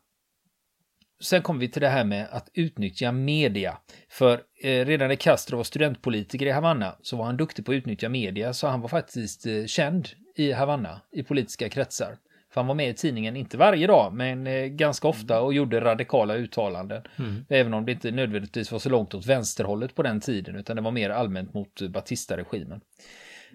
Sen 1.22 1.42
kommer 1.42 1.60
vi 1.60 1.68
till 1.68 1.82
det 1.82 1.88
här 1.88 2.04
med 2.04 2.28
att 2.30 2.50
utnyttja 2.54 3.12
media. 3.12 3.78
För 4.08 4.42
eh, 4.62 4.84
redan 4.84 5.08
när 5.08 5.14
Castro 5.14 5.56
var 5.56 5.64
studentpolitiker 5.64 6.46
i 6.46 6.50
Havanna 6.50 6.96
så 7.02 7.16
var 7.16 7.24
han 7.24 7.36
duktig 7.36 7.64
på 7.64 7.72
att 7.72 7.76
utnyttja 7.76 8.08
media 8.08 8.52
så 8.52 8.66
han 8.66 8.80
var 8.80 8.88
faktiskt 8.88 9.46
eh, 9.46 9.64
känd 9.66 10.08
i 10.36 10.52
Havanna 10.52 11.00
i 11.12 11.22
politiska 11.22 11.68
kretsar. 11.68 12.18
För 12.52 12.60
han 12.60 12.66
var 12.68 12.74
med 12.74 12.90
i 12.90 12.94
tidningen, 12.94 13.36
inte 13.36 13.56
varje 13.56 13.86
dag, 13.86 14.12
men 14.12 14.46
eh, 14.46 14.66
ganska 14.66 15.08
ofta 15.08 15.40
och 15.40 15.54
gjorde 15.54 15.80
radikala 15.80 16.34
uttalanden. 16.34 17.02
Mm. 17.18 17.44
Även 17.48 17.74
om 17.74 17.86
det 17.86 17.92
inte 17.92 18.10
nödvändigtvis 18.10 18.72
var 18.72 18.78
så 18.78 18.88
långt 18.88 19.14
åt 19.14 19.26
vänsterhållet 19.26 19.94
på 19.94 20.02
den 20.02 20.20
tiden, 20.20 20.56
utan 20.56 20.76
det 20.76 20.82
var 20.82 20.90
mer 20.90 21.10
allmänt 21.10 21.54
mot 21.54 21.82
Batista-regimen. 21.82 22.80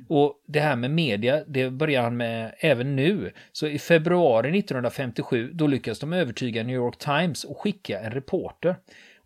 Och 0.08 0.44
det 0.48 0.60
här 0.60 0.76
med 0.76 0.92
media, 0.92 1.44
det 1.48 1.70
börjar 1.70 2.02
han 2.02 2.18
med 2.18 2.56
även 2.60 2.96
nu. 2.96 3.32
Så 3.52 3.68
i 3.68 3.80
februari 3.80 4.60
1957, 4.60 5.52
då 5.54 5.68
lyckas 5.68 6.00
de 6.00 6.14
övertyga 6.14 6.64
New 6.64 6.76
York 6.76 6.98
Times 6.98 7.44
och 7.44 7.58
skicka 7.58 8.00
en 8.00 8.12
reporter. 8.12 8.76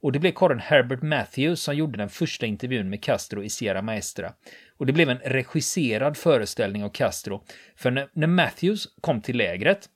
Och 0.02 0.12
det 0.12 0.20
blev 0.20 0.32
karlen 0.32 0.60
Herbert 0.60 1.02
Matthews 1.02 1.62
som 1.62 1.76
gjorde 1.76 1.98
den 1.98 2.10
första 2.10 2.46
intervjun 2.46 2.90
med 2.90 3.04
Castro 3.04 3.44
i 3.44 3.50
Sierra 3.50 3.82
Maestra. 3.82 4.34
Och 4.78 4.86
det 4.86 4.94
blev 4.94 5.10
en 5.10 5.18
regisserad 5.18 6.18
föreställning 6.18 6.84
av 6.84 6.90
Castro. 6.90 7.44
För 7.76 7.92
när, 7.92 8.08
när 8.14 8.28
Matthews 8.28 8.88
kom 9.02 9.22
till 9.22 9.38
lägret, 9.38 9.90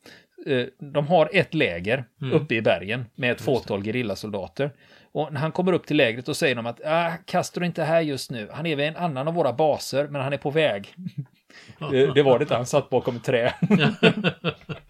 eh, 0.45 0.65
de 0.79 1.07
har 1.07 1.29
ett 1.33 1.53
läger 1.53 2.05
mm. 2.21 2.33
uppe 2.33 2.55
i 2.55 2.61
bergen 2.61 3.05
med 3.15 3.31
ett 3.31 3.41
fåtal 3.41 3.83
gerillasoldater. 3.83 4.71
Och 5.11 5.33
när 5.33 5.39
han 5.39 5.51
kommer 5.51 5.73
upp 5.73 5.87
till 5.87 5.97
lägret 5.97 6.27
och 6.27 6.37
säger 6.37 6.55
de 6.55 6.65
att 6.65 6.81
ah, 6.85 7.13
Castro 7.25 7.61
är 7.63 7.65
inte 7.65 7.83
här 7.83 8.01
just 8.01 8.31
nu. 8.31 8.49
Han 8.51 8.65
är 8.65 8.75
vid 8.75 8.87
en 8.87 8.95
annan 8.95 9.27
av 9.27 9.33
våra 9.33 9.53
baser, 9.53 10.07
men 10.07 10.21
han 10.21 10.33
är 10.33 10.37
på 10.37 10.49
väg. 10.49 10.93
det, 11.91 12.13
det 12.15 12.23
var 12.23 12.39
det 12.39 12.43
inte, 12.43 12.55
han 12.55 12.65
satt 12.65 12.89
bakom 12.89 13.15
ett 13.15 13.23
trä. 13.23 13.53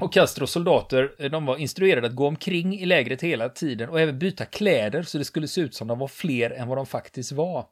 Och 0.00 0.12
Castros 0.12 0.50
soldater, 0.50 1.12
eh, 1.18 1.30
de 1.30 1.46
var 1.46 1.56
instruerade 1.56 2.06
att 2.06 2.14
gå 2.14 2.26
omkring 2.26 2.74
i 2.74 2.86
lägret 2.86 3.22
hela 3.22 3.48
tiden 3.48 3.88
och 3.88 4.00
även 4.00 4.18
byta 4.18 4.44
kläder 4.44 5.02
så 5.02 5.18
det 5.18 5.24
skulle 5.24 5.48
se 5.48 5.60
ut 5.60 5.74
som 5.74 5.88
de 5.88 5.98
var 5.98 6.08
fler 6.08 6.50
än 6.50 6.68
vad 6.68 6.78
de 6.78 6.86
faktiskt 6.86 7.32
var. 7.32 7.66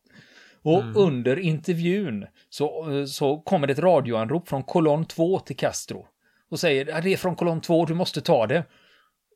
Och 0.62 0.82
mm. 0.82 0.96
under 0.96 1.38
intervjun 1.38 2.26
så, 2.50 2.90
eh, 2.90 3.04
så 3.04 3.38
kommer 3.38 3.66
det 3.66 3.72
ett 3.72 3.78
radioanrop 3.78 4.48
från 4.48 4.62
kolonn 4.62 5.04
2 5.04 5.38
till 5.38 5.56
Castro. 5.56 6.06
Och 6.50 6.60
säger 6.60 6.94
att 6.94 7.04
det 7.04 7.12
är 7.12 7.16
från 7.16 7.36
kolonn 7.36 7.60
2, 7.60 7.84
du 7.84 7.94
måste 7.94 8.20
ta 8.20 8.46
det. 8.46 8.64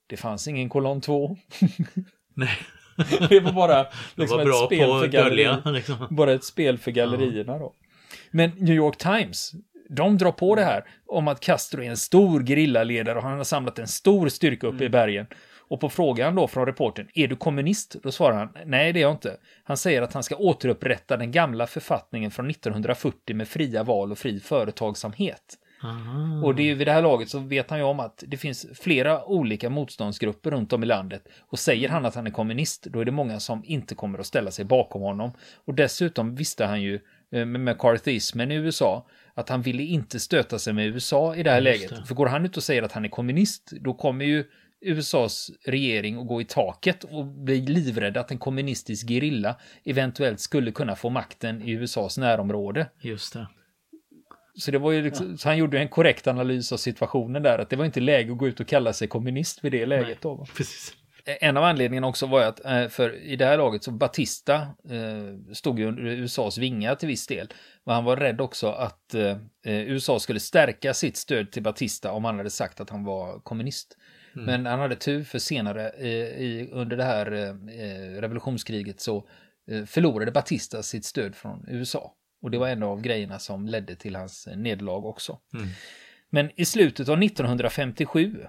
Det 0.08 0.16
fanns 0.16 0.48
ingen 0.48 0.68
kolonn 0.68 1.00
2. 1.00 1.36
Nej. 2.34 2.58
det 3.28 3.40
var 3.40 3.52
bara 3.52 3.86
liksom 4.14 4.38
var 4.38 4.48
ett 4.48 4.66
spel 4.66 5.00
för 5.00 5.06
gallerierna. 5.06 5.70
Liksom. 5.70 5.96
Bara 6.10 6.32
ett 6.32 6.44
spel 6.44 6.78
för 6.78 6.90
gallerierna 6.90 7.58
då. 7.58 7.74
Men 8.30 8.50
New 8.50 8.74
York 8.74 8.96
Times, 8.96 9.52
de 9.96 10.18
drar 10.18 10.32
på 10.32 10.54
det 10.54 10.64
här 10.64 10.84
om 11.06 11.28
att 11.28 11.40
Castro 11.40 11.82
är 11.82 11.90
en 11.90 11.96
stor 11.96 12.46
gerillaledare 12.46 13.18
och 13.18 13.24
han 13.24 13.36
har 13.36 13.44
samlat 13.44 13.78
en 13.78 13.86
stor 13.86 14.28
styrka 14.28 14.66
uppe 14.66 14.76
mm. 14.76 14.86
i 14.86 14.88
bergen. 14.88 15.26
Och 15.70 15.80
på 15.80 15.88
frågan 15.88 16.34
då 16.34 16.48
från 16.48 16.66
reporten, 16.66 17.08
är 17.14 17.28
du 17.28 17.36
kommunist? 17.36 17.96
Då 18.02 18.12
svarar 18.12 18.36
han, 18.36 18.48
nej 18.66 18.92
det 18.92 19.00
är 19.00 19.02
jag 19.02 19.12
inte. 19.12 19.36
Han 19.64 19.76
säger 19.76 20.02
att 20.02 20.12
han 20.12 20.22
ska 20.22 20.36
återupprätta 20.36 21.16
den 21.16 21.32
gamla 21.32 21.66
författningen 21.66 22.30
från 22.30 22.50
1940 22.50 23.36
med 23.36 23.48
fria 23.48 23.82
val 23.82 24.12
och 24.12 24.18
fri 24.18 24.40
företagsamhet. 24.40 25.58
Aha. 25.82 26.42
Och 26.44 26.54
det 26.54 26.62
är 26.62 26.64
ju 26.64 26.74
vid 26.74 26.86
det 26.86 26.92
här 26.92 27.02
laget 27.02 27.28
så 27.28 27.38
vet 27.38 27.70
han 27.70 27.78
ju 27.78 27.84
om 27.84 28.00
att 28.00 28.24
det 28.26 28.36
finns 28.36 28.66
flera 28.74 29.24
olika 29.24 29.70
motståndsgrupper 29.70 30.50
runt 30.50 30.72
om 30.72 30.82
i 30.82 30.86
landet. 30.86 31.22
Och 31.40 31.58
säger 31.58 31.88
han 31.88 32.06
att 32.06 32.14
han 32.14 32.26
är 32.26 32.30
kommunist, 32.30 32.84
då 32.84 33.00
är 33.00 33.04
det 33.04 33.12
många 33.12 33.40
som 33.40 33.62
inte 33.64 33.94
kommer 33.94 34.18
att 34.18 34.26
ställa 34.26 34.50
sig 34.50 34.64
bakom 34.64 35.02
honom. 35.02 35.32
Och 35.64 35.74
dessutom 35.74 36.34
visste 36.34 36.66
han 36.66 36.82
ju 36.82 36.94
eh, 37.32 37.44
med 37.44 37.60
McCarthyismen 37.60 38.52
i 38.52 38.54
USA 38.54 39.06
att 39.40 39.48
han 39.48 39.62
ville 39.62 39.82
inte 39.82 40.20
stöta 40.20 40.58
sig 40.58 40.72
med 40.72 40.86
USA 40.86 41.34
i 41.34 41.42
det 41.42 41.50
här 41.50 41.62
Just 41.62 41.80
läget. 41.80 41.96
Det. 41.96 42.06
För 42.06 42.14
går 42.14 42.26
han 42.26 42.44
ut 42.44 42.56
och 42.56 42.62
säger 42.62 42.82
att 42.82 42.92
han 42.92 43.04
är 43.04 43.08
kommunist, 43.08 43.70
då 43.80 43.94
kommer 43.94 44.24
ju 44.24 44.44
USAs 44.80 45.50
regering 45.64 46.20
att 46.20 46.26
gå 46.26 46.40
i 46.40 46.44
taket 46.44 47.04
och 47.04 47.26
bli 47.26 47.60
livrädd 47.60 48.16
att 48.16 48.30
en 48.30 48.38
kommunistisk 48.38 49.08
gerilla 49.08 49.56
eventuellt 49.84 50.40
skulle 50.40 50.72
kunna 50.72 50.96
få 50.96 51.10
makten 51.10 51.62
i 51.62 51.70
USAs 51.70 52.18
närområde. 52.18 52.86
Just 53.00 53.32
det. 53.32 53.46
Så 54.54 54.70
det 54.70 54.78
var 54.78 54.92
ju 54.92 55.02
liksom, 55.02 55.30
ja. 55.30 55.36
så 55.36 55.48
han 55.48 55.58
gjorde 55.58 55.78
en 55.78 55.88
korrekt 55.88 56.26
analys 56.26 56.72
av 56.72 56.76
situationen 56.76 57.42
där, 57.42 57.58
att 57.58 57.70
det 57.70 57.76
var 57.76 57.84
inte 57.84 58.00
läge 58.00 58.32
att 58.32 58.38
gå 58.38 58.48
ut 58.48 58.60
och 58.60 58.66
kalla 58.66 58.92
sig 58.92 59.08
kommunist 59.08 59.64
vid 59.64 59.72
det 59.72 59.86
läget 59.86 60.06
Nej, 60.06 60.16
då. 60.22 60.46
Precis. 60.56 60.96
En 61.24 61.56
av 61.56 61.64
anledningarna 61.64 62.06
också 62.06 62.26
var 62.26 62.42
att, 62.42 62.64
eh, 62.64 62.88
för 62.88 63.14
i 63.14 63.36
det 63.36 63.44
här 63.44 63.56
laget 63.56 63.84
så 63.84 63.90
Batista 63.90 64.54
eh, 64.90 65.52
stod 65.52 65.78
ju 65.78 65.86
under 65.86 66.02
USAs 66.02 66.58
vingar 66.58 66.94
till 66.94 67.08
viss 67.08 67.26
del. 67.26 67.48
Och 67.84 67.94
han 67.94 68.04
var 68.04 68.16
rädd 68.16 68.40
också 68.40 68.68
att 68.68 69.14
eh, 69.14 69.36
USA 69.64 70.20
skulle 70.20 70.40
stärka 70.40 70.94
sitt 70.94 71.16
stöd 71.16 71.52
till 71.52 71.62
Batista 71.62 72.12
om 72.12 72.24
han 72.24 72.36
hade 72.36 72.50
sagt 72.50 72.80
att 72.80 72.90
han 72.90 73.04
var 73.04 73.40
kommunist. 73.40 73.96
Mm. 74.34 74.46
Men 74.46 74.66
han 74.66 74.80
hade 74.80 74.96
tur 74.96 75.24
för 75.24 75.38
senare 75.38 75.88
i, 75.88 76.68
under 76.72 76.96
det 76.96 77.04
här 77.04 77.24
revolutionskriget 78.20 79.00
så 79.00 79.28
förlorade 79.86 80.32
Batista 80.32 80.82
sitt 80.82 81.04
stöd 81.04 81.34
från 81.34 81.64
USA. 81.68 82.14
Och 82.42 82.50
det 82.50 82.58
var 82.58 82.68
en 82.68 82.82
av 82.82 83.00
grejerna 83.00 83.38
som 83.38 83.66
ledde 83.66 83.96
till 83.96 84.16
hans 84.16 84.48
nederlag 84.56 85.06
också. 85.06 85.38
Mm. 85.54 85.68
Men 86.30 86.50
i 86.56 86.64
slutet 86.64 87.08
av 87.08 87.22
1957, 87.22 88.46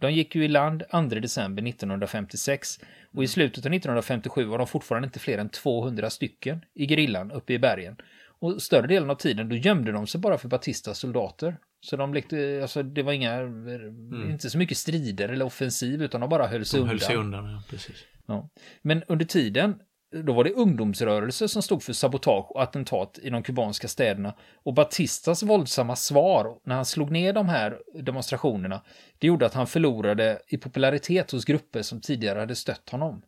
de 0.00 0.12
gick 0.12 0.34
ju 0.34 0.44
i 0.44 0.48
land 0.48 0.82
2 0.90 1.00
december 1.00 1.68
1956 1.68 2.80
och 3.14 3.24
i 3.24 3.28
slutet 3.28 3.66
av 3.66 3.72
1957 3.72 4.44
var 4.44 4.58
de 4.58 4.66
fortfarande 4.66 5.06
inte 5.06 5.18
fler 5.18 5.38
än 5.38 5.48
200 5.48 6.10
stycken 6.10 6.64
i 6.74 6.86
grillan 6.86 7.30
uppe 7.30 7.52
i 7.52 7.58
bergen. 7.58 7.96
Och 8.38 8.62
större 8.62 8.86
delen 8.86 9.10
av 9.10 9.14
tiden 9.14 9.48
då 9.48 9.56
gömde 9.56 9.92
de 9.92 10.06
sig 10.06 10.20
bara 10.20 10.38
för 10.38 10.48
Batistas 10.48 10.98
soldater. 10.98 11.56
Så 11.80 11.96
de 11.96 12.14
lekte, 12.14 12.58
alltså 12.62 12.82
det 12.82 13.02
var 13.02 13.12
inga, 13.12 13.32
mm. 13.32 14.30
inte 14.30 14.50
så 14.50 14.58
mycket 14.58 14.76
strider 14.76 15.28
eller 15.28 15.44
offensiv 15.44 16.02
utan 16.02 16.20
de 16.20 16.30
bara 16.30 16.46
höll 16.46 16.64
sig 16.64 16.78
de 16.78 16.82
undan. 16.82 16.98
Höll 16.98 17.00
sig 17.00 17.16
undan 17.16 17.50
ja, 17.50 17.62
precis. 17.70 18.04
Ja. 18.26 18.48
Men 18.82 19.02
under 19.08 19.24
tiden 19.24 19.78
då 20.22 20.32
var 20.32 20.44
det 20.44 20.52
ungdomsrörelser 20.52 21.46
som 21.46 21.62
stod 21.62 21.82
för 21.82 21.92
sabotage 21.92 22.50
och 22.50 22.62
attentat 22.62 23.18
i 23.22 23.30
de 23.30 23.42
kubanska 23.42 23.88
städerna. 23.88 24.34
Och 24.62 24.74
Batistas 24.74 25.42
våldsamma 25.42 25.96
svar 25.96 26.58
när 26.64 26.74
han 26.74 26.84
slog 26.84 27.10
ner 27.10 27.32
de 27.32 27.48
här 27.48 27.78
demonstrationerna, 27.94 28.82
det 29.18 29.26
gjorde 29.26 29.46
att 29.46 29.54
han 29.54 29.66
förlorade 29.66 30.40
i 30.48 30.58
popularitet 30.58 31.30
hos 31.30 31.44
grupper 31.44 31.82
som 31.82 32.00
tidigare 32.00 32.38
hade 32.38 32.56
stött 32.56 32.90
honom. 32.90 33.22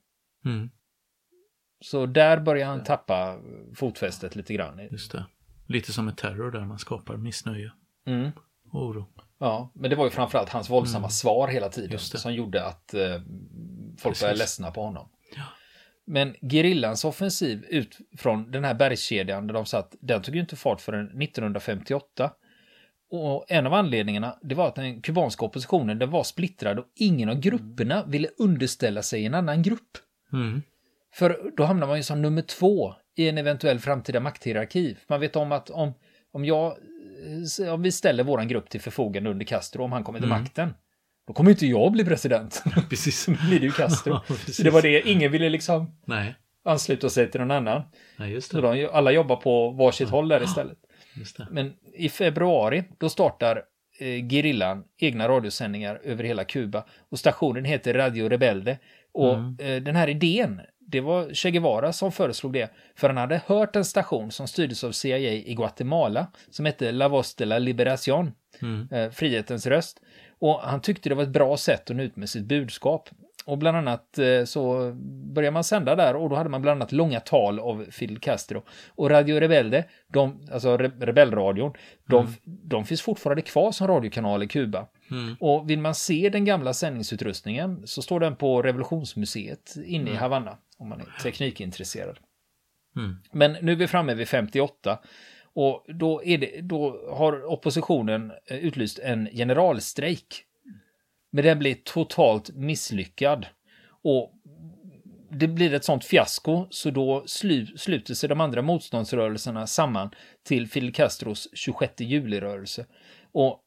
Mm. 0.45 0.71
Så 1.81 2.07
där 2.07 2.41
började 2.41 2.71
han 2.71 2.85
tappa 2.85 3.39
fotfästet 3.75 4.37
lite 4.37 4.55
grann. 4.55 4.89
Just 4.91 5.13
det. 5.13 5.27
Lite 5.67 5.93
som 5.93 6.09
ett 6.09 6.17
terror 6.17 6.51
där 6.51 6.65
man 6.65 6.79
skapar 6.79 7.17
missnöje. 7.17 7.73
Mm. 8.07 8.31
Och 8.73 8.83
oro. 8.83 9.07
Ja, 9.39 9.73
men 9.75 9.91
det 9.91 9.97
var 9.97 10.05
ju 10.05 10.11
framförallt 10.11 10.49
hans 10.49 10.71
våldsamma 10.71 10.99
mm. 10.99 11.11
svar 11.11 11.49
hela 11.49 11.69
tiden 11.69 11.99
som 11.99 12.35
gjorde 12.35 12.65
att 12.65 12.95
eh, 12.95 13.21
folk 13.99 14.03
Precis. 14.03 14.21
började 14.21 14.39
ledsna 14.39 14.71
på 14.71 14.83
honom. 14.83 15.09
Men 16.07 16.35
gerillans 16.41 17.05
offensiv 17.05 17.65
ut 17.69 17.99
från 18.19 18.51
den 18.51 18.65
här 18.65 18.75
bergskedjan 18.75 19.47
där 19.47 19.55
de 19.55 19.67
satt, 19.67 19.95
den 20.01 20.23
tog 20.23 20.35
ju 20.35 20.41
inte 20.41 20.57
fart 20.57 20.81
förrän 20.81 21.23
1958. 21.23 22.31
Och 23.11 23.45
en 23.49 23.67
av 23.67 23.75
anledningarna, 23.75 24.39
det 24.43 24.55
var 24.55 24.69
att 24.69 24.75
den 24.75 25.03
kubanska 25.03 25.45
oppositionen, 25.45 25.99
den 25.99 26.11
var 26.11 26.25
splittrad 26.25 26.79
och 26.79 26.87
ingen 26.95 27.29
av 27.29 27.41
grupperna 27.41 28.05
ville 28.07 28.29
underställa 28.39 29.03
sig 29.03 29.27
en 29.27 29.35
annan 29.35 29.63
grupp. 29.63 29.99
Mm. 30.33 30.63
För 31.15 31.53
då 31.57 31.65
hamnar 31.65 31.87
man 31.87 31.97
ju 31.97 32.03
som 32.03 32.23
nummer 32.23 32.43
två 32.43 32.95
i 33.17 33.29
en 33.29 33.39
eventuell 33.39 33.79
framtida 33.79 34.21
makthierarki. 34.21 34.97
Man 35.09 35.21
vet 35.21 35.37
om 35.37 35.53
att 35.53 35.71
om, 35.71 35.93
om 36.33 36.45
jag, 36.45 36.77
om 37.73 37.83
vi 37.83 37.93
ställer 37.93 38.25
våran 38.25 38.49
grupp 38.49 38.71
till 38.71 38.81
förfogande 38.81 39.31
under 39.31 39.47
Castro, 39.47 39.85
om 39.85 39.93
han 39.93 40.05
kommer 40.05 40.19
till 40.19 40.31
mm. 40.31 40.43
makten, 40.43 40.75
då 41.27 41.33
kommer 41.33 41.51
inte 41.51 41.67
jag 41.67 41.93
bli 41.93 42.05
president. 42.05 42.65
Precis. 42.89 43.27
Då 43.27 43.33
blir 43.49 43.61
det 43.61 43.67
ju 43.67 43.73
Castro. 43.73 44.13
Ja, 44.29 44.37
så 44.53 44.63
det 44.63 44.71
var 44.71 44.83
det, 44.83 45.09
ingen 45.09 45.33
ville 45.33 45.49
liksom 45.49 45.91
Nej. 46.05 46.35
ansluta 46.65 47.11
sig 47.11 47.31
till 47.31 47.41
någon 47.41 47.51
annan. 47.51 47.83
Nej, 48.17 48.33
just 48.33 48.51
det. 48.51 48.57
Så 48.57 48.73
de, 48.73 48.89
alla 48.93 49.11
jobbar 49.11 49.37
på 49.37 49.71
varsitt 49.71 50.09
ja. 50.09 50.17
håll 50.17 50.29
där 50.29 50.43
istället. 50.43 50.79
Men 51.51 51.73
i 51.95 52.09
februari, 52.09 52.85
då 52.99 53.09
startar 53.09 53.63
eh, 53.99 54.27
gerillan 54.29 54.85
egna 54.99 55.29
radiosändningar 55.29 56.01
över 56.05 56.25
hela 56.25 56.45
Kuba. 56.45 56.85
Och 57.11 57.19
stationen 57.19 57.65
heter 57.65 57.95
Radio 57.95 58.29
Rebelde. 58.29 58.79
Och 59.13 59.35
mm. 59.35 59.57
eh, 59.59 59.83
den 59.83 59.97
här 59.97 60.09
idén, 60.09 60.61
det 60.81 61.01
var 61.01 61.35
Che 61.35 61.51
Guevara 61.51 61.93
som 61.93 62.13
föreslog 62.13 62.53
det. 62.53 62.71
För 62.95 63.09
han 63.09 63.17
hade 63.17 63.41
hört 63.47 63.77
en 63.77 63.85
station 63.85 64.31
som 64.31 64.49
styrdes 64.49 64.85
av 64.85 64.93
CIA 64.93 65.33
i 65.33 65.55
Guatemala, 65.55 66.27
som 66.51 66.67
hette 66.67 66.93
La 66.93 67.09
Voz 67.09 67.35
de 67.35 67.45
la 67.45 67.59
Liberación, 67.59 68.33
mm. 68.63 68.89
eh, 68.93 69.11
frihetens 69.11 69.67
röst. 69.67 70.01
Och 70.39 70.61
han 70.61 70.81
tyckte 70.81 71.09
det 71.09 71.15
var 71.15 71.23
ett 71.23 71.29
bra 71.29 71.57
sätt 71.57 71.91
att 71.91 71.97
nå 71.97 72.03
ut 72.03 72.17
med 72.17 72.29
sitt 72.29 72.45
budskap. 72.45 73.09
Och 73.47 73.59
bland 73.59 73.77
annat 73.77 74.19
eh, 74.19 74.45
så 74.45 74.93
började 75.35 75.55
man 75.55 75.65
sända 75.65 75.97
där 75.97 76.17
och 76.17 76.31
då 76.31 76.37
hade 76.37 76.51
man 76.51 76.63
bland 76.63 76.83
annat 76.83 76.93
långa 76.93 77.21
tal 77.21 77.61
av 77.61 77.87
Fidel 77.91 78.19
Castro. 78.19 78.63
Och 78.89 79.11
Radio 79.11 79.41
Rebelde, 79.41 79.85
de, 80.09 80.49
alltså 80.53 80.77
Rebellradion, 80.77 81.73
de, 82.05 82.21
mm. 82.21 82.33
de 82.45 82.85
finns 82.85 83.03
fortfarande 83.03 83.43
kvar 83.43 83.73
som 83.73 83.87
radiokanal 83.87 84.43
i 84.43 84.49
Kuba. 84.49 84.87
Mm. 85.11 85.37
Och 85.41 85.71
vill 85.71 85.79
man 85.79 85.95
se 85.95 86.29
den 86.33 86.45
gamla 86.45 86.73
sändningsutrustningen 86.73 87.87
så 87.87 88.03
står 88.03 88.21
den 88.21 88.37
på 88.37 88.63
Revolutionsmuseet 88.63 89.75
inne 89.85 90.03
mm. 90.03 90.15
i 90.15 90.17
Havanna 90.17 90.59
om 90.79 90.89
man 90.89 91.01
är 91.01 91.23
teknikintresserad. 91.23 92.19
Mm. 92.97 93.17
Men 93.33 93.57
nu 93.63 93.73
är 93.73 93.77
vi 93.77 93.87
framme 93.87 94.15
vid 94.15 94.29
58 94.29 94.99
och 95.57 95.85
då, 95.89 96.25
är 96.25 96.39
det, 96.39 96.61
då 96.61 97.09
har 97.11 97.45
oppositionen 97.45 98.33
eh, 98.47 98.57
utlyst 98.57 98.99
en 98.99 99.29
generalstrejk. 99.33 100.45
Men 101.31 101.45
den 101.45 101.59
blir 101.59 101.75
totalt 101.85 102.51
misslyckad. 102.55 103.47
Och 104.03 104.33
det 105.31 105.49
blir 105.49 105.75
ett 105.75 105.85
sånt 105.85 106.05
fiasko 106.05 106.67
så 106.71 106.91
då 106.91 107.23
slu, 107.27 107.67
sluter 107.67 108.15
sig 108.15 108.29
de 108.29 108.41
andra 108.41 108.63
motståndsrörelserna 108.63 109.67
samman 109.67 110.11
till 110.43 110.69
Fidel 110.69 110.93
Castros 110.93 111.49
26 111.53 112.01
juli-rörelse. 112.01 112.87
Och 113.33 113.61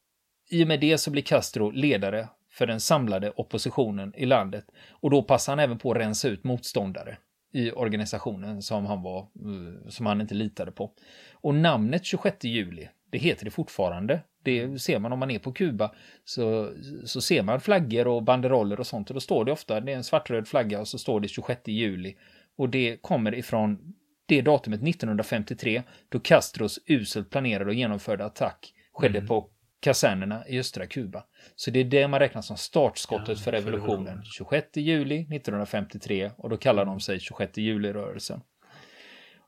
i 0.50 0.64
och 0.64 0.68
med 0.68 0.80
det 0.80 0.98
så 0.98 1.10
blir 1.10 1.22
Castro 1.22 1.70
ledare 1.70 2.28
för 2.52 2.66
den 2.66 2.80
samlade 2.80 3.30
oppositionen 3.30 4.12
i 4.16 4.26
landet. 4.26 4.64
Och 4.90 5.10
då 5.10 5.22
passar 5.22 5.52
han 5.52 5.58
även 5.58 5.78
på 5.78 5.90
att 5.90 5.98
rensa 5.98 6.28
ut 6.28 6.44
motståndare 6.44 7.18
i 7.52 7.70
organisationen 7.70 8.62
som 8.62 8.86
han 8.86 9.02
var, 9.02 9.18
eh, 9.20 9.88
som 9.88 10.06
han 10.06 10.20
inte 10.20 10.34
litade 10.34 10.72
på. 10.72 10.90
Och 11.32 11.54
namnet 11.54 12.04
26 12.04 12.44
juli, 12.44 12.88
det 13.10 13.18
heter 13.18 13.44
det 13.44 13.50
fortfarande. 13.50 14.20
Det 14.42 14.82
ser 14.82 14.98
man 14.98 15.12
om 15.12 15.18
man 15.18 15.30
är 15.30 15.38
på 15.38 15.52
Kuba, 15.52 15.94
så, 16.24 16.72
så 17.04 17.20
ser 17.20 17.42
man 17.42 17.60
flaggor 17.60 18.06
och 18.06 18.22
banderoller 18.22 18.80
och 18.80 18.86
sånt. 18.86 19.10
Och 19.10 19.14
då 19.14 19.20
står 19.20 19.44
det 19.44 19.52
ofta, 19.52 19.80
det 19.80 19.92
är 19.92 19.96
en 19.96 20.04
svartröd 20.04 20.48
flagga 20.48 20.80
och 20.80 20.88
så 20.88 20.98
står 20.98 21.20
det 21.20 21.28
26 21.28 21.60
juli. 21.68 22.16
Och 22.56 22.68
det 22.68 22.96
kommer 23.02 23.34
ifrån 23.34 23.94
det 24.26 24.42
datumet 24.42 24.82
1953, 24.82 25.82
då 26.08 26.20
Castros 26.20 26.78
uselt 26.86 27.30
planerade 27.30 27.70
och 27.70 27.74
genomförde 27.74 28.24
attack 28.24 28.74
skedde 28.92 29.18
mm. 29.18 29.28
på 29.28 29.50
kasernerna 29.80 30.48
i 30.48 30.58
östra 30.58 30.86
Kuba. 30.86 31.24
Så 31.56 31.70
det 31.70 31.80
är 31.80 31.84
det 31.84 32.08
man 32.08 32.20
räknar 32.20 32.42
som 32.42 32.56
startskottet 32.56 33.28
ja, 33.28 33.44
för 33.44 33.52
revolutionen. 33.52 34.22
26 34.24 34.76
juli 34.76 35.20
1953 35.20 36.30
och 36.36 36.48
då 36.50 36.56
kallar 36.56 36.84
de 36.84 37.00
sig 37.00 37.20
26 37.20 37.58
juli-rörelsen. 37.58 38.40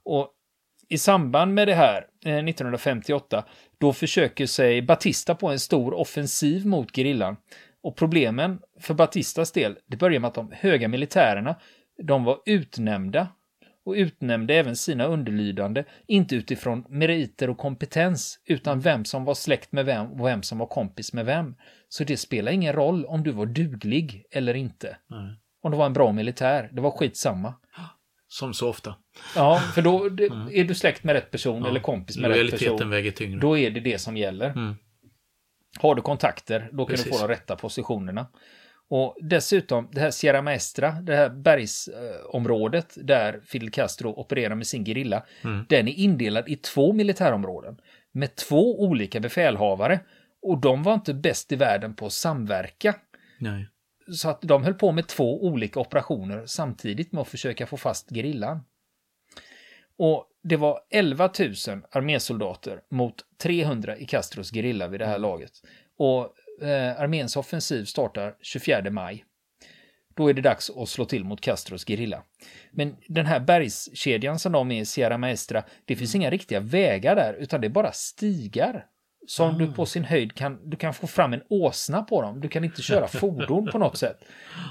Och 0.04 0.32
i 0.88 0.98
samband 0.98 1.54
med 1.54 1.68
det 1.68 1.74
här, 1.74 2.06
1958, 2.20 3.36
eh, 3.36 3.44
då 3.78 3.92
försöker 3.92 4.46
sig 4.46 4.82
Batista 4.82 5.34
på 5.34 5.48
en 5.48 5.58
stor 5.58 5.94
offensiv 5.94 6.66
mot 6.66 6.96
gerillan. 6.96 7.36
Och 7.82 7.96
problemen 7.96 8.60
för 8.80 8.94
Batistas 8.94 9.52
del, 9.52 9.78
det 9.86 9.96
börjar 9.96 10.20
med 10.20 10.28
att 10.28 10.34
de 10.34 10.52
höga 10.52 10.88
militärerna, 10.88 11.56
de 12.02 12.24
var 12.24 12.40
utnämnda 12.46 13.28
och 13.84 13.92
utnämnde 13.92 14.54
även 14.54 14.76
sina 14.76 15.04
underlydande, 15.04 15.84
inte 16.06 16.36
utifrån 16.36 16.84
meriter 16.88 17.50
och 17.50 17.58
kompetens, 17.58 18.38
utan 18.44 18.80
vem 18.80 19.04
som 19.04 19.24
var 19.24 19.34
släkt 19.34 19.72
med 19.72 19.86
vem 19.86 20.12
och 20.12 20.26
vem 20.26 20.42
som 20.42 20.58
var 20.58 20.66
kompis 20.66 21.12
med 21.12 21.26
vem. 21.26 21.54
Så 21.88 22.04
det 22.04 22.16
spelar 22.16 22.52
ingen 22.52 22.72
roll 22.72 23.04
om 23.04 23.22
du 23.22 23.30
var 23.30 23.46
duglig 23.46 24.24
eller 24.30 24.54
inte. 24.54 24.96
Nej. 25.08 25.38
Om 25.62 25.70
du 25.70 25.76
var 25.76 25.86
en 25.86 25.92
bra 25.92 26.12
militär, 26.12 26.70
det 26.72 26.80
var 26.80 26.90
skitsamma. 26.90 27.54
Som 28.28 28.54
så 28.54 28.68
ofta. 28.68 28.94
Ja, 29.36 29.58
för 29.74 29.82
då 29.82 30.04
är 30.52 30.64
du 30.64 30.74
släkt 30.74 31.04
med 31.04 31.12
rätt 31.12 31.30
person 31.30 31.62
ja. 31.62 31.68
eller 31.68 31.80
kompis 31.80 32.18
med 32.18 32.30
rätt 32.30 32.50
person. 32.50 32.90
väger 32.90 33.10
tyngre. 33.10 33.40
Då 33.40 33.58
är 33.58 33.70
det 33.70 33.80
det 33.80 33.98
som 33.98 34.16
gäller. 34.16 34.50
Mm. 34.50 34.74
Har 35.78 35.94
du 35.94 36.02
kontakter, 36.02 36.68
då 36.72 36.84
kan 36.84 36.96
Precis. 36.96 37.12
du 37.12 37.18
få 37.18 37.26
de 37.26 37.32
rätta 37.32 37.56
positionerna. 37.56 38.26
Och 38.94 39.16
dessutom, 39.20 39.88
det 39.92 40.00
här 40.00 40.10
Sierra 40.10 40.42
Maestra, 40.42 40.90
det 40.90 41.16
här 41.16 41.28
bergsområdet 41.28 42.94
där 42.96 43.40
Fidel 43.44 43.70
Castro 43.70 44.10
opererar 44.10 44.54
med 44.54 44.66
sin 44.66 44.84
gerilla, 44.84 45.26
mm. 45.44 45.66
den 45.68 45.88
är 45.88 45.92
indelad 45.92 46.48
i 46.48 46.56
två 46.56 46.92
militärområden 46.92 47.76
med 48.12 48.36
två 48.36 48.80
olika 48.82 49.20
befälhavare. 49.20 50.00
Och 50.42 50.58
de 50.58 50.82
var 50.82 50.94
inte 50.94 51.14
bäst 51.14 51.52
i 51.52 51.56
världen 51.56 51.94
på 51.94 52.06
att 52.06 52.12
samverka. 52.12 52.94
Nej. 53.38 53.68
Så 54.12 54.28
att 54.30 54.42
de 54.42 54.64
höll 54.64 54.74
på 54.74 54.92
med 54.92 55.08
två 55.08 55.44
olika 55.44 55.80
operationer 55.80 56.46
samtidigt 56.46 57.12
med 57.12 57.22
att 57.22 57.28
försöka 57.28 57.66
få 57.66 57.76
fast 57.76 58.10
gerillan. 58.10 58.60
Och 59.96 60.26
det 60.42 60.56
var 60.56 60.80
11 60.90 61.30
000 61.38 61.52
armésoldater 61.90 62.80
mot 62.90 63.14
300 63.42 63.96
i 63.96 64.06
Castros 64.06 64.52
gerilla 64.52 64.88
vid 64.88 65.00
det 65.00 65.06
här 65.06 65.18
laget. 65.18 65.52
Och 65.96 66.34
eh, 66.60 67.00
arméns 67.00 67.36
offensiv 67.36 67.84
startar 67.84 68.34
24 68.42 68.90
maj. 68.90 69.24
Då 70.16 70.28
är 70.28 70.34
det 70.34 70.42
dags 70.42 70.70
att 70.70 70.88
slå 70.88 71.04
till 71.04 71.24
mot 71.24 71.40
Castros 71.40 71.84
gerilla. 71.88 72.22
Men 72.70 72.96
den 73.08 73.26
här 73.26 73.40
bergskedjan 73.40 74.38
som 74.38 74.52
de 74.52 74.70
är 74.70 74.80
i 74.80 74.84
Sierra 74.84 75.18
Maestra, 75.18 75.64
det 75.84 75.96
finns 75.96 76.14
inga 76.14 76.30
riktiga 76.30 76.60
vägar 76.60 77.16
där, 77.16 77.34
utan 77.34 77.60
det 77.60 77.66
är 77.66 77.68
bara 77.70 77.92
stigar. 77.92 78.86
Som 79.26 79.48
mm. 79.48 79.58
du 79.58 79.68
ah. 79.68 79.74
på 79.74 79.86
sin 79.86 80.04
höjd 80.04 80.34
kan, 80.34 80.70
du 80.70 80.76
kan 80.76 80.94
få 80.94 81.06
fram 81.06 81.32
en 81.32 81.42
åsna 81.48 82.02
på 82.02 82.22
dem. 82.22 82.40
Du 82.40 82.48
kan 82.48 82.64
inte 82.64 82.82
köra 82.82 83.06
fordon 83.08 83.68
på 83.72 83.78
något 83.78 83.96
sätt. 83.96 84.24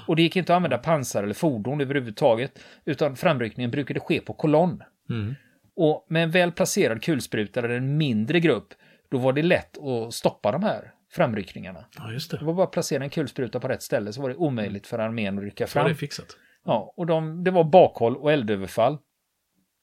Och 0.06 0.16
det 0.16 0.22
gick 0.22 0.36
inte 0.36 0.52
att 0.52 0.56
använda 0.56 0.78
pansar 0.78 1.22
eller 1.22 1.34
fordon 1.34 1.80
överhuvudtaget, 1.80 2.58
utan 2.84 3.16
framryckningen 3.16 3.70
brukade 3.70 4.00
ske 4.00 4.20
på 4.20 4.32
kolonn. 4.32 4.82
Mm. 5.10 5.34
Och 5.76 6.06
med 6.08 6.22
en 6.22 6.30
väl 6.30 6.52
placerad 6.52 7.02
kulspruta 7.02 7.60
eller 7.60 7.68
en 7.68 7.96
mindre 7.96 8.40
grupp, 8.40 8.74
då 9.10 9.18
var 9.18 9.32
det 9.32 9.42
lätt 9.42 9.78
att 9.78 10.14
stoppa 10.14 10.52
de 10.52 10.62
här 10.62 10.92
framryckningarna. 11.12 11.84
Ja, 11.98 12.12
just 12.12 12.30
det. 12.30 12.36
det 12.36 12.44
var 12.44 12.54
bara 12.54 12.64
att 12.66 12.72
placera 12.72 13.04
en 13.04 13.10
kulspruta 13.10 13.60
på 13.60 13.68
rätt 13.68 13.82
ställe 13.82 14.12
så 14.12 14.22
var 14.22 14.28
det 14.28 14.34
omöjligt 14.34 14.86
för 14.86 14.98
armén 14.98 15.38
att 15.38 15.44
rycka 15.44 15.66
fram. 15.66 15.82
Var 15.82 15.90
det 15.90 15.94
fixat? 15.94 16.36
Ja, 16.64 16.94
och 16.96 17.06
de, 17.06 17.44
det 17.44 17.50
var 17.50 17.64
bakhåll 17.64 18.16
och 18.16 18.32
eldöverfall. 18.32 18.98